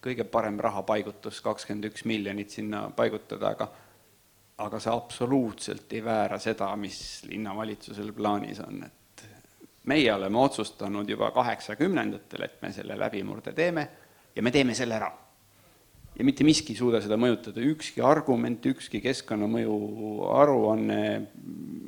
[0.01, 3.69] kõige parem rahapaigutus, kakskümmend üks miljonit sinna paigutada, aga
[4.61, 9.25] aga see absoluutselt ei väära seda, mis linnavalitsusel plaanis on, et
[9.91, 13.89] meie oleme otsustanud juba kaheksakümnendatel, et me selle läbimurde teeme
[14.37, 15.11] ja me teeme selle ära
[16.21, 19.77] ja mitte miski ei suuda seda mõjutada, ükski argument, ükski keskkonnamõju
[20.37, 21.03] aruanne,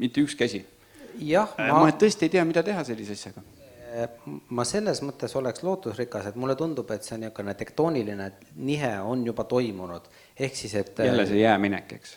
[0.01, 0.63] mitte ükski asi.
[1.21, 3.43] jah, ma, ma tõesti ei tea, mida teha sellise asjaga.
[3.93, 4.07] Äh,
[4.57, 8.31] ma selles mõttes oleks lootusrikas, et mulle tundub, et see niisugune tektooniline
[8.65, 10.09] nihe on juba toimunud,
[10.43, 12.17] ehk siis et jälle see jääminek, eks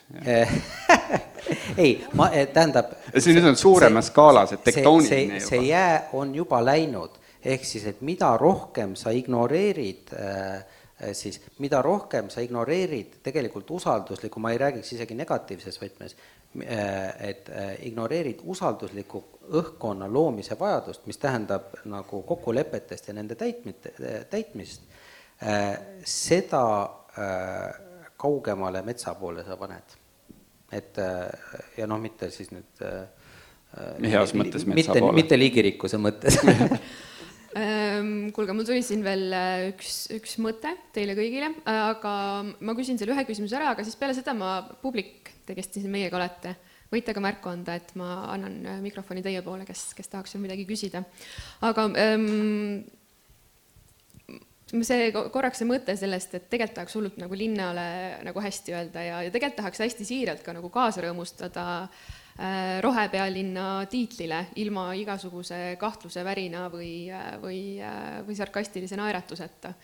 [1.84, 5.48] ei, ma, tähendab see nüüd on suuremas skaalas, et tektooniline juba.
[5.48, 10.64] see jää on juba läinud, ehk siis, et mida rohkem sa ignoreerid äh,
[11.02, 16.14] Äh, siis mida rohkem sa ignoreerid tegelikult usalduslikku, ma ei räägiks isegi negatiivses võtmes,
[16.62, 19.20] äh, et äh, ignoreerid usaldusliku
[19.60, 23.92] õhkkonna loomise vajadust, mis tähendab nagu kokkulepetest ja nende täitmit-,
[24.30, 24.88] täitmist,
[26.08, 26.62] seda
[28.16, 29.96] kaugemale metsa poole sa paned.
[30.72, 30.98] et
[31.78, 32.86] ja noh, mitte siis nüüd
[34.06, 35.16] Heas mõttes metsa mitte, poole.
[35.18, 36.38] mitte liigirikkuse mõttes
[37.56, 42.12] Ehm, kuulge, mul tuli siin veel äh, üks, üks mõte teile kõigile, aga
[42.44, 45.80] ma küsin selle ühe küsimuse ära, aga siis peale seda ma, publik, te, kes te
[45.80, 46.52] siin meiega olete,
[46.92, 50.44] võite ka märku anda, et ma annan äh, mikrofoni teie poole, kes, kes tahaks veel
[50.44, 51.00] midagi küsida.
[51.64, 52.26] aga ähm,
[54.66, 57.88] see ko- korraks see mõte sellest, et tegelikult tahaks hullult nagu linnale
[58.26, 63.86] nagu hästi öelda ja, ja tegelikult tahaks hästi siiralt ka nagu kaasa rõõmustada äh, rohepealinna
[63.92, 67.06] tiitlile ilma igasuguse kahtluse, värina või,
[67.42, 67.60] või,
[68.26, 69.74] või sarkastilise naeratuseta.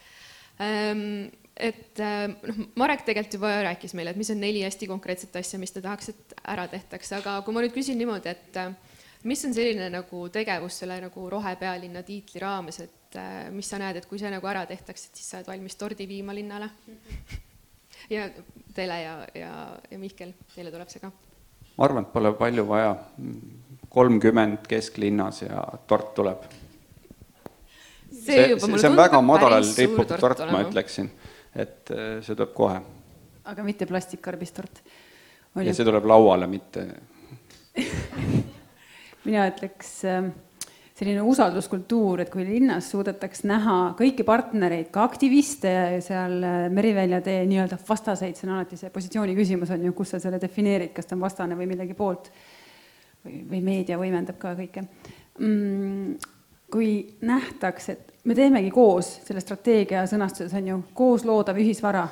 [0.60, 5.36] Ähm, et äh, noh, Marek tegelikult juba rääkis meile, et mis on neli hästi konkreetset
[5.38, 8.72] asja, mis ta tahaks, et ära tehtaks, aga kui ma nüüd küsin niimoodi, et äh,
[9.28, 13.98] mis on selline nagu tegevus selle nagu rohepealinna tiitli raames, et äh, mis sa näed,
[14.00, 16.70] et kui see nagu ära tehtaks, et siis sa oled valmis tordi viima linnale?
[18.10, 18.30] ja
[18.74, 19.52] Tele ja, ja,
[19.90, 21.12] ja Mihkel, teile tuleb see ka
[21.76, 22.92] ma arvan, et pole palju vaja,
[23.92, 26.44] kolmkümmend kesklinnas ja tort tuleb.
[28.12, 31.08] see, juba mulle see on väga et madalal rippuv tort tort, ma ütleksin,
[31.54, 32.80] et äh, see tuleb kohe.
[33.44, 34.82] aga mitte plastikkarbist tort.
[35.56, 36.86] ja see tuleb lauale, mitte
[39.26, 40.28] mina ütleks äh,
[41.02, 45.72] selline usalduskultuur, et kui linnas suudetaks näha kõiki partnereid, ka aktiviste
[46.04, 50.14] seal äh, Merivälja tee nii-öelda vastaseid, see on alati see positsiooni küsimus on ju, kus
[50.14, 52.30] sa selle defineerid, kas ta on vastane või millegi poolt.
[53.24, 54.84] või, või meedia võimendab ka kõike
[55.38, 56.14] mm,.
[56.70, 56.92] kui
[57.26, 62.06] nähtaks, et me teemegi koos selle strateegia sõnastuses on ju koos loodav ühisvara,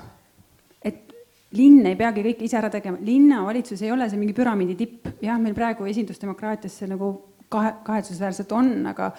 [0.83, 1.15] et
[1.55, 5.39] linn ei peagi kõike ise ära tegema, linnavalitsus ei ole see mingi püramiidi tipp, jah,
[5.39, 7.15] meil praegu esindusdemokraatias see nagu
[7.51, 9.11] kahe, kahetsusväärselt on, aga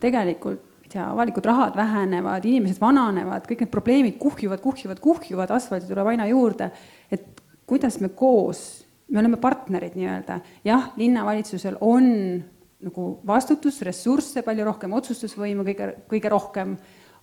[0.00, 6.12] tegelikult tea, avalikud rahad vähenevad, inimesed vananevad, kõik need probleemid kuhjuvad, kuhjuvad, kuhjuvad, asfalti tuleb
[6.12, 6.70] aina juurde,
[7.12, 8.62] et kuidas me koos,
[9.10, 12.10] me oleme partnerid nii-öelda, jah, linnavalitsusel on
[12.80, 16.74] nagu vastutus, ressursse palju rohkem, otsustusvõimu kõige, kõige rohkem,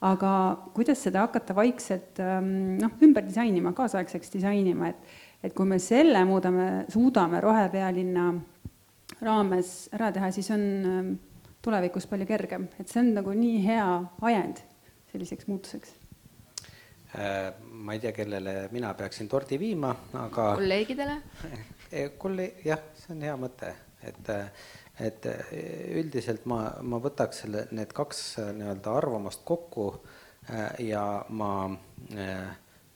[0.05, 0.31] aga
[0.75, 6.23] kuidas seda hakata vaikselt ähm, noh, ümber disainima, kaasaegseks disainima, et et kui me selle
[6.25, 8.23] muudame, suudame rohepealinna
[9.21, 11.13] raames ära teha, siis on ähm,
[11.63, 13.87] tulevikus palju kergem, et see on nagu nii hea
[14.29, 14.61] ajend
[15.11, 15.93] selliseks muutuseks.
[17.17, 19.93] Äh, ma ei tea, kellele mina peaksin tordi viima,
[20.25, 21.21] aga kolleegidele?
[22.19, 23.69] Kolleeg, jah, see on hea mõte,
[24.03, 24.35] et
[24.99, 25.27] et
[25.97, 31.69] üldiselt ma, ma võtaks selle, need kaks äh, nii-öelda arvamust kokku äh, ja ma
[32.13, 32.47] äh,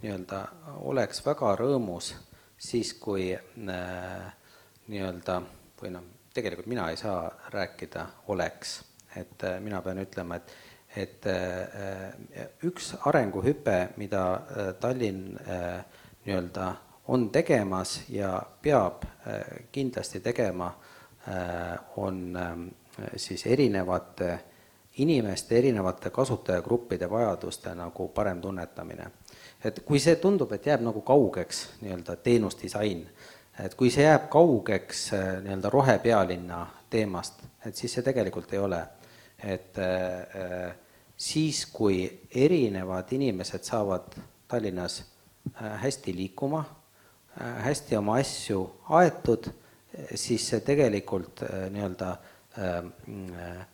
[0.02, 0.42] nii-öelda
[0.90, 2.14] oleks väga rõõmus
[2.62, 3.30] siis, kui
[4.90, 5.42] nii-öelda
[5.82, 6.04] või noh,
[6.34, 8.82] tegelikult mina ei saa rääkida oleks,
[9.18, 10.54] et mina pean ütlema, et
[10.92, 11.24] et
[12.68, 14.42] üks arenguhüpe, mida
[14.80, 15.38] Tallinn
[16.26, 16.66] nii-öelda
[17.08, 19.06] on tegemas ja peab
[19.72, 20.68] kindlasti tegema,
[21.96, 22.36] on
[23.16, 24.40] siis erinevate
[24.98, 29.12] inimeste, erinevate kasutajagruppide vajaduste nagu parem tunnetamine.
[29.64, 33.06] et kui see tundub, et jääb nagu kaugeks nii-öelda teenusdisain,
[33.66, 38.82] et kui see jääb kaugeks nii-öelda rohepealinna teemast, et siis see tegelikult ei ole.
[39.42, 40.76] et äh,
[41.18, 44.14] siis, kui erinevad inimesed saavad
[44.48, 46.60] Tallinnas äh, hästi liikuma
[47.42, 48.60] äh,, hästi oma asju
[48.90, 49.50] aetud,
[50.16, 52.12] siis see tegelikult äh, nii-öelda
[52.58, 53.66] äh,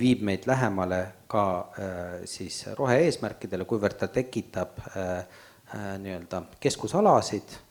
[0.00, 1.00] viib meid lähemale
[1.30, 7.65] ka äh, siis rohe-eesmärkidele, kuivõrd ta tekitab äh, äh, nii-öelda keskusalasid äh,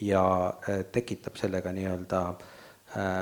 [0.00, 0.24] ja
[0.68, 2.22] äh, tekitab sellega nii-öelda
[2.96, 3.18] äh,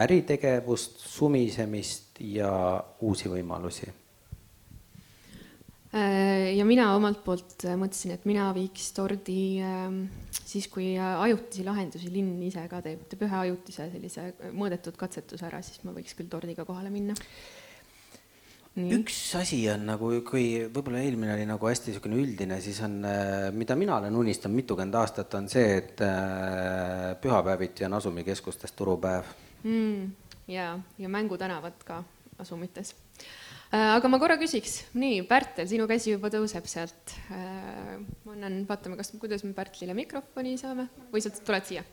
[0.00, 2.52] äritegevust, sumisemist ja
[3.00, 3.90] uusi võimalusi
[5.90, 11.16] Äh, ja mina omalt poolt äh, mõtlesin, et mina viiks tordi ähm, siis, kui äh,
[11.24, 15.90] ajutisi lahendusi linn ise ka teeb, teeb ühe ajutise sellise mõõdetud katsetuse ära, siis ma
[15.96, 17.16] võiks küll tordiga kohale minna.
[18.78, 18.92] Nii.
[19.00, 23.00] üks asi on nagu, kui võib-olla eelmine oli nagu hästi niisugune üldine, siis on,
[23.58, 29.26] mida mina olen unistanud mitukümmend aastat, on see, et äh, pühapäeviti on asumikeskustes turupäev
[29.64, 30.06] mm,.
[30.54, 32.04] ja, ja mängutänavad ka
[32.38, 32.94] asumites
[33.70, 37.14] aga ma korra küsiks, nii, Pärtel, sinu käsi juba tõuseb sealt.
[37.30, 41.84] ma annan, vaatame, kas, kuidas me Pärtlile mikrofoni saame või sa tuled siia?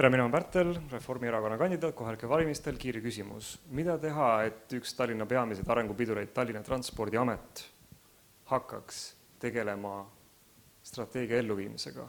[0.00, 3.58] Tere, mina olen Pärtel, Reformierakonna kandidaat kohalikel valimistel, kiire küsimus.
[3.68, 7.64] mida teha, et üks Tallinna peamiseid arengupidureid, Tallinna Transpordiamet,
[8.48, 9.02] hakkaks
[9.44, 10.06] tegelema
[10.82, 12.06] strateegia elluviimisega?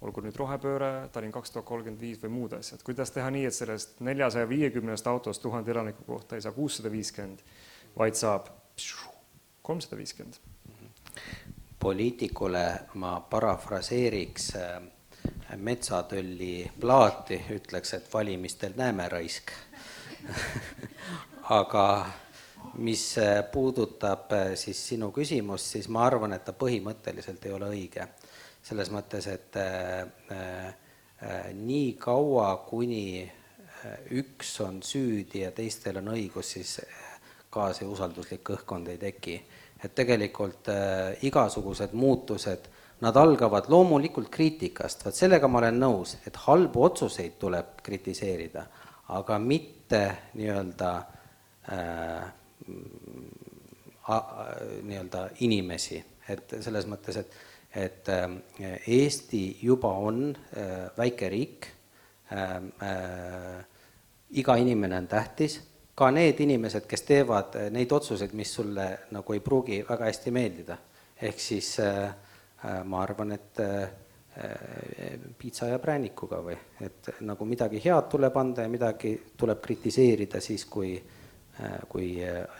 [0.00, 3.58] olgu nüüd rohepööre, Tallinn kaks tuhat kolmkümmend viis või muud asjad, kuidas teha nii, et
[3.58, 7.44] sellest neljasaja viiekümnest autost tuhande elaniku kohta ei saa kuussada viiskümmend,
[7.98, 8.48] vaid saab
[9.62, 10.40] kolmsada viiskümmend?
[11.78, 14.76] poliitikule ma parafraseeriks äh,
[15.56, 19.52] metsatölli plaati, ütleks, et valimistel näeme raisk
[21.60, 22.06] aga
[22.82, 23.04] mis
[23.52, 28.08] puudutab siis sinu küsimust, siis ma arvan, et ta põhimõtteliselt ei ole õige.
[28.66, 30.00] selles mõttes, et äh,
[30.32, 30.74] äh,
[31.54, 33.30] nii kaua, kuni
[34.10, 36.80] üks on süüdi ja teistel on õigus, siis
[37.50, 39.36] ka see usalduslik õhkkond ei teki.
[39.84, 40.68] et tegelikult
[41.22, 42.68] igasugused muutused
[43.00, 48.64] nad algavad loomulikult kriitikast, vot sellega ma olen nõus, et halbu otsuseid tuleb kritiseerida,
[49.16, 50.02] aga mitte
[50.38, 50.92] nii-öelda
[51.72, 52.24] äh,
[54.86, 57.38] nii-öelda inimesi, et selles mõttes, et,
[57.76, 58.26] et äh,
[58.86, 61.70] Eesti juba on äh, väike riik
[62.32, 63.64] äh,, äh,
[64.40, 65.60] iga inimene on tähtis,
[65.96, 70.76] ka need inimesed, kes teevad neid otsuseid, mis sulle nagu ei pruugi väga hästi meeldida,
[71.22, 72.25] ehk siis Äh,
[72.84, 78.66] ma arvan, et äh, äh, piitsa ja präänikuga või et nagu midagi head tuleb anda
[78.66, 80.96] ja midagi tuleb kritiseerida siis, kui,
[81.88, 82.08] kui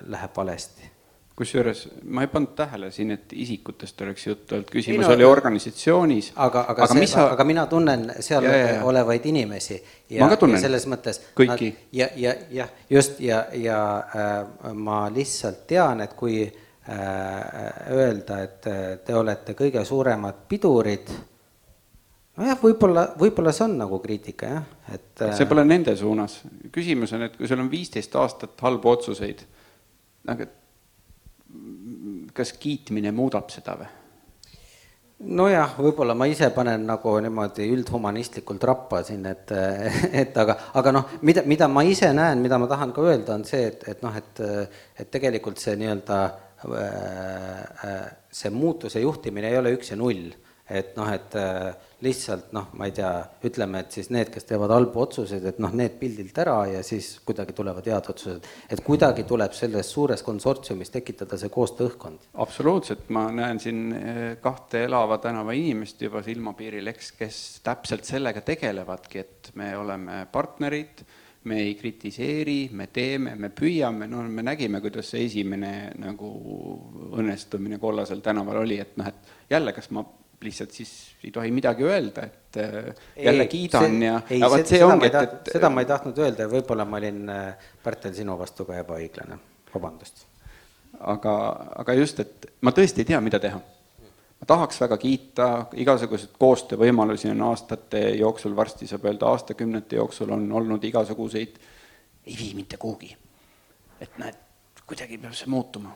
[0.08, 0.92] läheb valesti
[1.36, 6.30] kusjuures ma ei pannud tähele siin, et isikutest oleks juttu olnud, küsimus no, oli organisatsioonis.
[6.34, 7.26] aga, aga, aga, sa...
[7.34, 8.84] aga mina tunnen seal ja, ja, ja.
[8.88, 9.76] olevaid inimesi.
[10.10, 11.20] ja, ja selles mõttes.
[11.36, 11.74] kõiki.
[11.92, 13.80] ja, ja, jah, just ja, ja
[14.16, 20.44] äh, ma lihtsalt tean, et kui äh, Äh, öelda, et äh, te olete kõige suuremad
[20.48, 21.10] pidurid,
[22.38, 26.40] nojah, võib-olla, võib-olla see on nagu kriitika, jah, et äh, see pole nende suunas,
[26.74, 29.44] küsimus on, et kui sul on viisteist aastat halbu otsuseid,
[30.30, 30.48] aga
[32.36, 33.92] kas kiitmine muudab seda või?
[35.16, 39.50] nojah, võib-olla ma ise panen nagu niimoodi üldhumanistlikult rappa siin, et,
[40.22, 43.46] et aga, aga noh, mida, mida ma ise näen, mida ma tahan ka öelda, on
[43.48, 44.42] see, et, et noh, et,
[45.00, 46.45] et tegelikult see nii-öelda Äh, äh,
[48.32, 50.30] see muutuse juhtimine ei ole üks ja null,
[50.66, 53.10] et noh, et äh, lihtsalt noh, ma ei tea,
[53.46, 57.12] ütleme, et siis need, kes teevad halbu otsuseid, et noh, need pildilt ära ja siis
[57.26, 58.48] kuidagi tulevad head otsused.
[58.70, 62.30] et kuidagi tuleb selles suures konsortsiumis tekitada see koostööõhkkond.
[62.42, 63.84] absoluutselt, ma näen siin
[64.42, 71.06] kahte elava tänava inimest juba silmapiiril, eks, kes täpselt sellega tegelevadki, et me oleme partnerid
[71.46, 75.72] me ei kritiseeri, me teeme, me püüame, no me nägime, kuidas see esimene
[76.02, 76.30] nagu
[77.16, 80.04] õnnestumine Kollasel tänaval oli, et noh, et jälle, kas ma
[80.42, 80.92] lihtsalt siis
[81.24, 82.90] ei tohi midagi öelda, et äh,
[83.24, 86.18] jälle ei, kiidan see, ja, ja vot see ongi, et, et seda ma ei tahtnud
[86.24, 89.38] öelda ja võib-olla ma olin, äh, Pärtel, sinu vastu ka ebaõiglane,
[89.74, 90.26] vabandust.
[91.00, 91.32] aga,
[91.84, 93.62] aga just, et ma tõesti ei tea, mida teha
[94.40, 95.48] ma tahaks väga kiita,
[95.80, 101.60] igasuguseid koostöövõimalusi on aastate jooksul, varsti saab öelda aastakümnete jooksul on olnud igasuguseid,
[102.26, 103.16] ei vii mitte kuhugi.
[104.00, 104.36] et näed,
[104.86, 105.94] kuidagi peab see muutuma.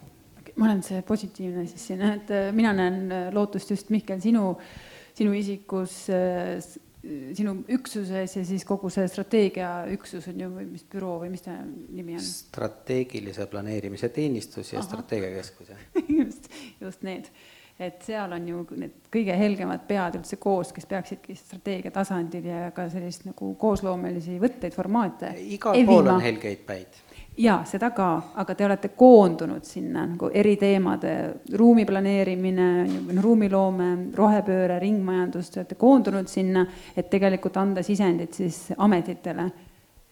[0.57, 4.57] ma olen see positiivne siis siin, et äh, mina näen äh, lootust just Mihkel sinu,
[5.15, 6.65] sinu isikus äh,
[7.35, 11.55] sinu üksuses ja siis kogu see strateegiaüksus on ju, või mis büroo või mis ta
[11.65, 12.25] nimi on?
[12.25, 17.31] strateegilise planeerimise teenistus ja strateegiakeskus, jah just, just need
[17.81, 22.67] et seal on ju need kõige helgemad pead üldse koos, kes peaksidki strateegia tasandil ja
[22.77, 25.33] ka sellist nagu koosloomelisi võtteid, formaate.
[25.57, 27.01] igal pool on helgeid päid.
[27.41, 28.11] jaa, seda ka,
[28.43, 31.15] aga te olete koondunud sinna nagu eri teemade,
[31.57, 36.67] ruumi planeerimine, noh, ruumiloome, rohepööre, ringmajandus, te olete koondunud sinna,
[36.97, 39.51] et tegelikult anda sisendit siis ametitele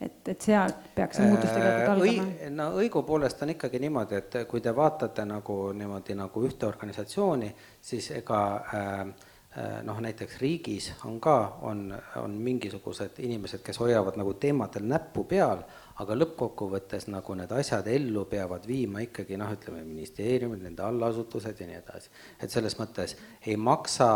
[0.00, 2.50] et, et sealt peaks see muutus tegelikult äh, algama?
[2.54, 7.50] no õigupoolest on ikkagi niimoodi, et kui te vaatate nagu niimoodi nagu ühte organisatsiooni,
[7.90, 11.88] siis ega äh, äh, noh, näiteks riigis on ka, on,
[12.22, 15.64] on mingisugused inimesed, kes hoiavad nagu teemadel näppu peal,
[15.98, 21.66] aga lõppkokkuvõttes nagu need asjad ellu peavad viima ikkagi noh, ütleme ministeeriumid, nende allasutused ja
[21.66, 22.14] nii edasi.
[22.38, 24.12] et selles mõttes ei maksa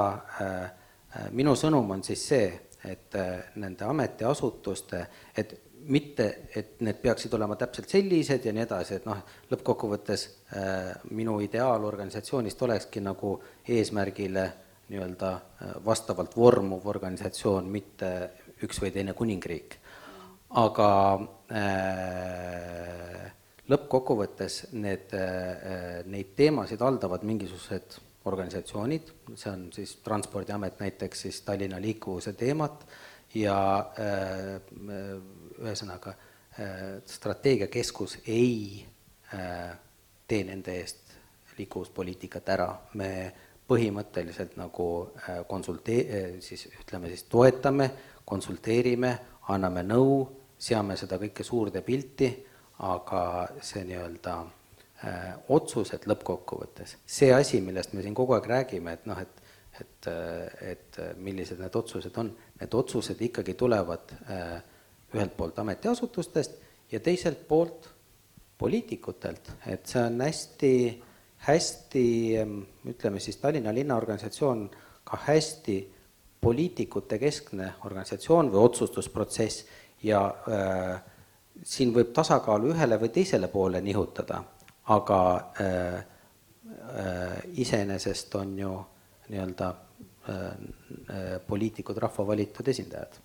[1.35, 2.47] minu sõnum on siis see,
[2.87, 3.19] et
[3.59, 5.03] nende ametiasutuste,
[5.37, 5.53] et
[5.89, 6.27] mitte,
[6.57, 10.25] et need peaksid olema täpselt sellised ja nii edasi, et noh, lõppkokkuvõttes
[10.57, 13.35] äh, minu ideaal organisatsioonist olekski nagu
[13.69, 14.47] eesmärgile
[14.93, 18.13] nii-öelda äh, vastavalt vormuv organisatsioon, mitte
[18.63, 19.79] üks või teine kuningriik.
[20.61, 20.89] aga
[21.57, 23.29] äh,
[23.73, 31.81] lõppkokkuvõttes need äh,, neid teemasid haldavad mingisugused organisatsioonid, see on siis Transpordiamet näiteks siis Tallinna
[31.81, 32.85] liikuvuse teemat
[33.35, 33.57] ja
[33.99, 34.61] äh,
[35.63, 38.85] ühesõnaga äh, strateegiakeskus ei
[39.35, 39.73] äh,
[40.29, 41.17] tee nende eest
[41.59, 43.11] liikuvuspoliitikat ära, me
[43.69, 47.91] põhimõtteliselt nagu äh, konsultee-, siis ütleme siis toetame,
[48.25, 49.13] konsulteerime,
[49.53, 50.17] anname nõu,
[50.59, 52.31] seame seda kõike suurde pilti,
[52.83, 53.23] aga
[53.63, 54.41] see nii-öelda
[55.51, 59.43] otsused lõppkokkuvõttes, see asi, millest me siin kogu aeg räägime, et noh, et
[59.81, 60.09] et,
[60.61, 62.31] et millised need otsused on.
[62.61, 64.59] Need otsused ikkagi tulevad äh,
[65.15, 66.59] ühelt poolt ametiasutustest
[66.93, 67.89] ja teiselt poolt
[68.59, 70.75] poliitikutelt, et see on hästi,
[71.49, 72.05] hästi
[72.93, 74.69] ütleme siis Tallinna linnaorganisatsioon
[75.05, 75.77] ka hästi
[76.41, 79.65] poliitikute keskne organisatsioon või otsustusprotsess
[80.03, 81.03] ja äh,
[81.65, 84.43] siin võib tasakaalu ühele või teisele poole nihutada,
[84.95, 85.21] aga
[85.63, 88.73] äh, äh, iseenesest on ju
[89.29, 93.21] nii-öelda äh, äh, poliitikud rahva valitud esindajad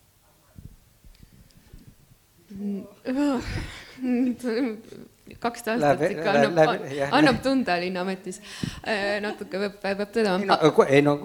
[5.40, 7.10] kaks aastat Läheb- ikka annab, jah.
[7.12, 8.40] annab tunda Linnaametis.
[9.22, 10.40] natuke peab, peab tõdema.
[10.40, 11.16] ei no, ei no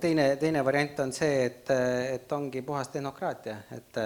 [0.00, 1.70] teine, teine variant on see, et,
[2.14, 4.00] et ongi puhas tehnokraatia, et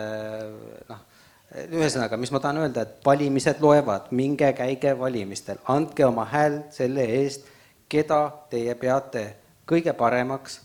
[0.88, 1.04] noh,
[1.52, 7.04] ühesõnaga, mis ma tahan öelda, et valimised loevad, minge käige valimistel, andke oma hääl selle
[7.20, 7.44] eest,
[7.92, 9.26] keda teie peate
[9.68, 10.62] kõige paremaks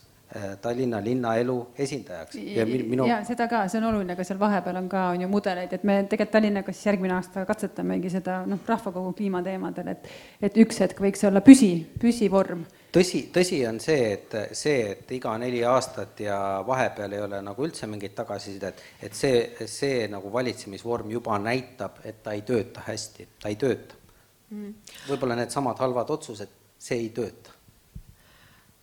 [0.60, 4.76] Tallinna linnaelu esindajaks ja mi- minu ja seda ka, see on oluline, aga seal vahepeal
[4.76, 8.60] on ka, on ju mudeleid, et me tegelikult Tallinnaga siis järgmine aasta katsetamegi seda noh,
[8.68, 10.10] rahvakogu kliimateemadel, et
[10.44, 11.70] et üks hetk võiks olla püsi,
[12.00, 12.66] püsivorm.
[12.92, 17.64] tõsi, tõsi on see, et see, et iga neli aastat ja vahepeal ei ole nagu
[17.64, 23.28] üldse mingit tagasisidet, et see, see nagu valitsemisvorm juba näitab, et ta ei tööta hästi,
[23.40, 23.96] ta ei tööta
[24.50, 24.74] mm..
[25.08, 27.56] võib-olla needsamad halvad otsused, see ei tööta.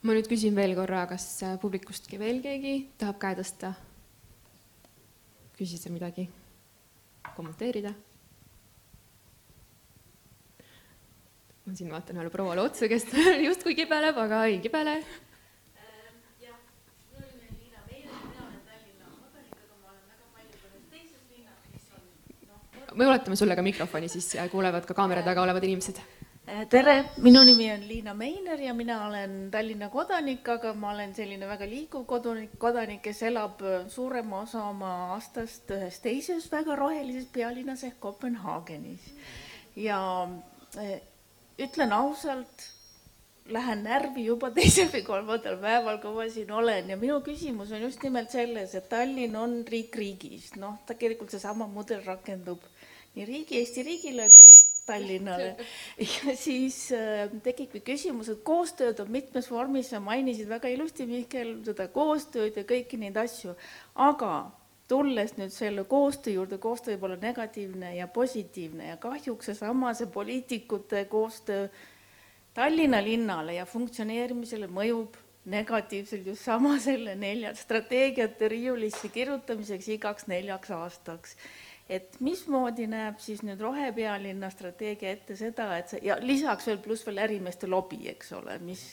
[0.06, 3.74] Ma nüüd küsin veel korra, kas äh, publikustki veel keegi tahab käe tõsta?
[5.58, 6.28] küsida midagi?
[7.36, 7.94] kommenteerida?
[11.66, 13.08] ma siin vaatan ühele prouale otsa, kes
[13.48, 15.00] justkui kibeleb, aga ei kibele.
[22.96, 25.98] me ulatame sulle ka mikrofoni, siis kuulevad ka kaamera taga olevad inimesed
[26.46, 26.94] tere,
[27.26, 31.66] minu nimi on Liina Meiner ja mina olen Tallinna kodanik, aga ma olen selline väga
[31.66, 37.98] liikuv kodanik, kodanik, kes elab suurema osa oma aastast ühes teises väga rohelises pealinnas ehk
[38.00, 39.10] Kopenhaagenis.
[39.76, 40.00] ja
[40.78, 41.02] eh,
[41.58, 42.70] ütlen ausalt,
[43.50, 47.82] lähen närvi juba teisel või kolmandal päeval, kui ma siin olen ja minu küsimus on
[47.90, 52.62] just nimelt selles, et Tallinn on riik riigis, noh, tegelikult seesama mudel rakendub
[53.16, 54.55] nii riigi, Eesti riigile kui
[54.86, 55.56] Tallinnale.
[56.14, 61.58] ja siis äh, tekibki küsimus, et koostööd on mitmes vormis, sa mainisid väga ilusti, Mihkel,
[61.66, 63.56] seda koostööd ja kõiki neid asju,
[63.96, 64.36] aga
[64.88, 70.10] tulles nüüd selle koostöö juurde, koostöö võib olla negatiivne ja positiivne ja kahjuks seesama, see
[70.14, 71.68] poliitikute koostöö
[72.56, 75.18] Tallinna linnale ja funktsioneerimisele mõjub
[75.52, 81.36] negatiivselt just sama selle nelja strateegiate riiulisse kirjutamiseks igaks neljaks aastaks
[81.90, 87.06] et mismoodi näeb siis nüüd rohepealinna strateegia ette seda, et see ja lisaks veel pluss
[87.06, 88.86] veel ärimeeste lobi, eks ole, mis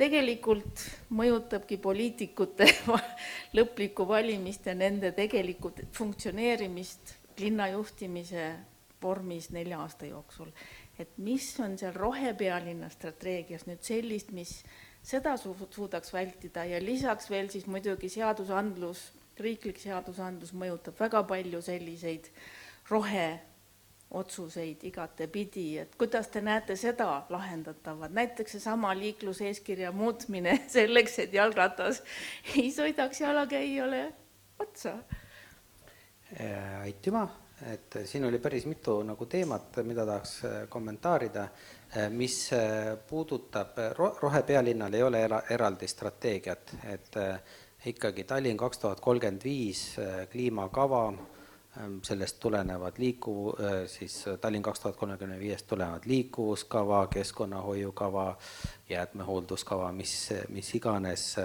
[0.00, 2.68] tegelikult mõjutabki poliitikute
[3.56, 8.48] lõplikku valimist ja nende tegelikku funktsioneerimist linna juhtimise
[9.02, 10.48] vormis nelja aasta jooksul.
[10.98, 14.62] et mis on seal rohepealinna strateegias nüüd sellist, mis
[15.02, 19.10] seda suudaks vältida ja lisaks veel siis muidugi seadusandlus
[19.40, 22.28] riiklik seadusandlus mõjutab väga palju selliseid
[22.90, 32.02] roheotsuseid igatepidi, et kuidas te näete seda lahendatavat, näiteks seesama liikluseeskirja muutmine selleks, et jalgratas
[32.56, 34.06] ei sõidaks jalakäijale
[34.58, 34.98] otsa?
[36.80, 37.28] aitüma,
[37.70, 41.44] et siin oli päris mitu nagu teemat, mida tahaks äh, kommentaarida,
[41.96, 43.78] äh, mis äh, puudutab,
[44.22, 47.20] rohepealinnal ei ole era, eraldi strateegiat, et
[47.86, 49.96] ikkagi Tallinn kaks tuhat kolmkümmend viis
[50.32, 51.08] kliimakava,
[51.78, 53.54] ähm, sellest tulenevad liikuv,
[53.86, 58.36] siis Tallinn kaks tuhat kolmekümne viiest tulenevad liikuvuskava, keskkonnahoiukava,
[58.88, 61.36] jäätmehoolduskava, mis, mis iganes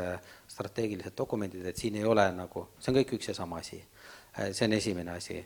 [0.47, 3.83] strateegilised dokumendid, et siin ei ole nagu, see on kõik üks ja sama asi.
[4.51, 5.45] see on esimene asi.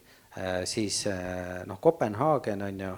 [0.66, 1.06] siis
[1.66, 2.96] noh, Kopenhaagen on ju,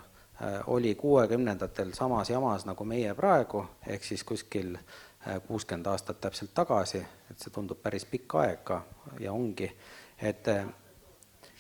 [0.68, 4.78] oli kuuekümnendatel samas jamas nagu meie praegu, ehk siis kuskil
[5.48, 7.06] kuuskümmend aastat täpselt tagasi,
[7.36, 8.82] et see tundub päris pikk aeg ka
[9.20, 9.68] ja ongi,
[10.24, 10.52] et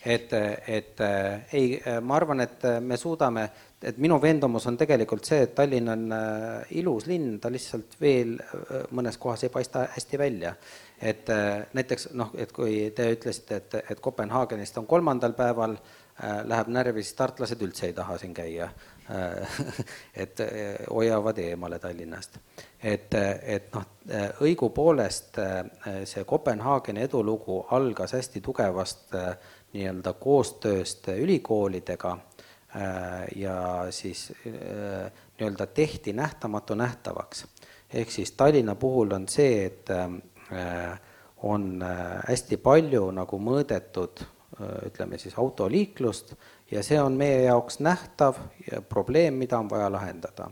[0.05, 0.33] et,
[0.69, 1.01] et
[1.57, 3.47] ei, ma arvan, et me suudame,
[3.81, 6.03] et minu veendumus on tegelikult see, et Tallinn on
[6.77, 8.35] ilus linn, ta lihtsalt veel
[8.93, 10.53] mõnes kohas ei paista hästi välja.
[11.01, 11.27] et
[11.73, 15.75] näiteks noh, et kui te ütlesite, et, et Kopenhaagenist on kolmandal päeval,
[16.45, 18.69] läheb närvi, siis tartlased üldse ei taha siin käia
[20.23, 20.39] et
[20.89, 22.39] hoiavad eemale Tallinnast.
[22.83, 23.83] et, et noh,
[24.41, 25.37] õigupoolest
[26.09, 29.13] see Kopenhaageni edulugu algas hästi tugevast
[29.73, 32.15] nii-öelda koostööst ülikoolidega
[33.35, 34.31] ja siis
[35.39, 37.47] nii-öelda tehti nähtamatu nähtavaks.
[37.93, 40.99] ehk siis Tallinna puhul on see, et äh,
[41.37, 46.33] on äh, hästi palju nagu mõõdetud äh, ütleme siis autoliiklust
[46.71, 48.35] ja see on meie jaoks nähtav
[48.71, 50.49] ja probleem, mida on vaja lahendada.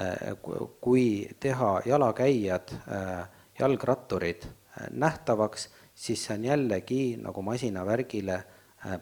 [0.00, 3.28] Äh, ku- Kui teha jalakäijad, äh,
[3.58, 8.42] jalgratturid äh, nähtavaks, siis see on jällegi nagu masinavärgile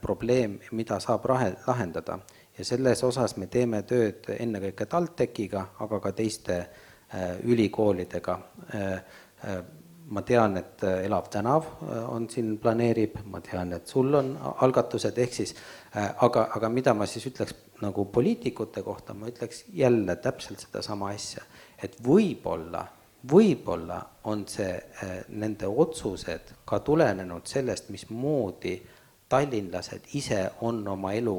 [0.00, 2.18] probleem, mida saab rahe, lahendada.
[2.58, 6.66] ja selles osas me teeme tööd ennekõike TalTechiga, aga ka teiste
[7.42, 8.38] ülikoolidega.
[10.12, 14.34] Ma tean, et äh, Elav tänav äh, on siin, planeerib, ma tean, et sul on
[14.60, 15.54] algatused, ehk siis
[15.96, 21.14] äh, aga, aga mida ma siis ütleks nagu poliitikute kohta, ma ütleks jälle täpselt sedasama
[21.14, 21.46] asja,
[21.82, 22.84] et võib-olla,
[23.32, 23.98] võib-olla
[24.28, 24.74] on see,
[25.32, 28.76] nende otsused ka tulenenud sellest, mismoodi
[29.32, 31.36] tallinlased ise on oma elu,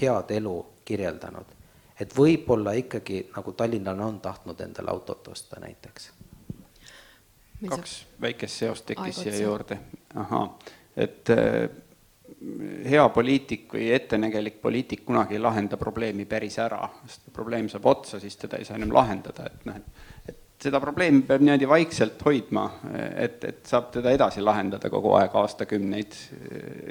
[0.00, 1.54] head elu kirjeldanud.
[2.00, 6.10] et võib-olla ikkagi nagu tallinlane on tahtnud endale autot osta näiteks
[7.66, 9.78] kaks väikest seost tekkis siia juurde.
[10.14, 10.58] ahhaa,
[10.96, 11.68] et äh,
[12.90, 17.86] hea poliitik või ettenägelik poliitik kunagi ei lahenda probleemi päris ära, sest kui probleem saab
[17.90, 19.80] otsa, siis teda ei saa enam lahendada, et noh,
[20.28, 22.64] et seda probleemi peab niimoodi vaikselt hoidma,
[23.14, 26.14] et, et saab teda edasi lahendada kogu aeg, aastakümneid.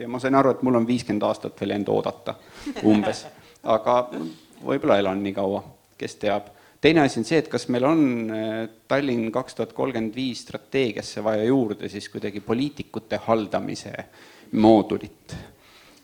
[0.02, 2.36] ja ma sain aru, et mul on viiskümmend aastat veel jäänud oodata
[2.84, 3.26] umbes,
[3.76, 3.98] aga
[4.64, 5.64] võib-olla elan nii kaua,
[5.98, 6.52] kes teab
[6.88, 8.56] teine asi on see, et kas meil on äh,
[8.88, 13.94] Tallinn kaks tuhat kolmkümmend viis strateegiasse vaja juurde siis kuidagi poliitikute haldamise
[14.56, 15.36] moodulit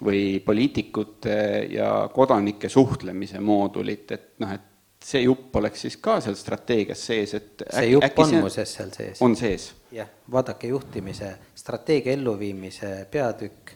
[0.03, 1.35] või poliitikute
[1.71, 4.69] ja kodanike suhtlemise moodulit, et noh, et
[5.03, 9.21] see jupp oleks siis ka seal strateegias sees, et see jupp on muuseas seal sees.
[9.23, 9.69] on sees?
[9.95, 13.75] jah, vaadake juhtimise, strateegia elluviimise peatükk,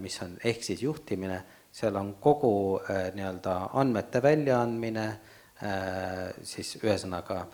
[0.00, 1.42] mis on ehk siis juhtimine,
[1.76, 5.06] seal on kogu äh, nii-öelda andmete väljaandmine,
[6.42, 7.46] siis ühesõnaga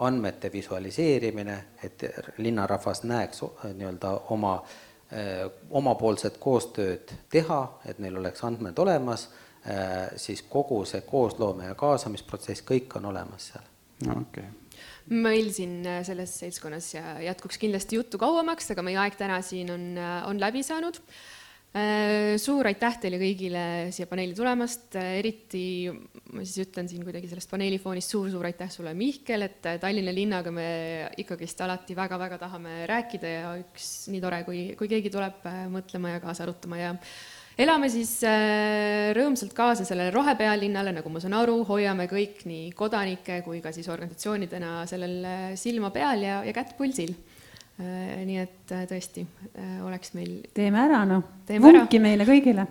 [0.00, 2.04] andmete visualiseerimine, et
[2.38, 4.52] linnarahvas näeks o- nii-öelda oma,
[5.70, 9.28] omapoolset koostööd teha, et neil oleks andmed olemas,
[10.16, 13.66] siis kogu see koosloome ja kaasamisprotsess, kõik on olemas seal
[14.06, 14.44] okei okay.
[15.08, 19.72] meil siin äh, selles seltskonnas ja jätkuks kindlasti juttu kauemaks, aga meie aeg täna siin
[19.74, 19.90] on,
[20.28, 21.00] on läbi saanud.
[22.40, 23.62] Suur aitäh teile kõigile
[23.94, 28.92] siia paneeli tulemast, eriti ma siis ütlen siin kuidagi sellest paneeli foonist suur-suur aitäh sulle,
[28.98, 30.68] Mihkel, et Tallinna linnaga me
[31.20, 36.16] ikkagist alati väga-väga tahame rääkida ja üks nii tore, kui, kui keegi tuleb äh, mõtlema
[36.16, 36.92] ja kaasa arutama ja
[37.58, 43.40] elame siis äh, rõõmsalt kaasa sellele rohepealinnale, nagu ma saan aru, hoiame kõik nii kodanike
[43.46, 47.16] kui ka siis organisatsioonidena sellel äh, silma peal ja, ja kätt pulsil.
[47.78, 51.84] Nii et äh, tõesti äh, oleks meil teeme ära noh, Teeme ära.
[51.84, 52.66] vunki meile kõigile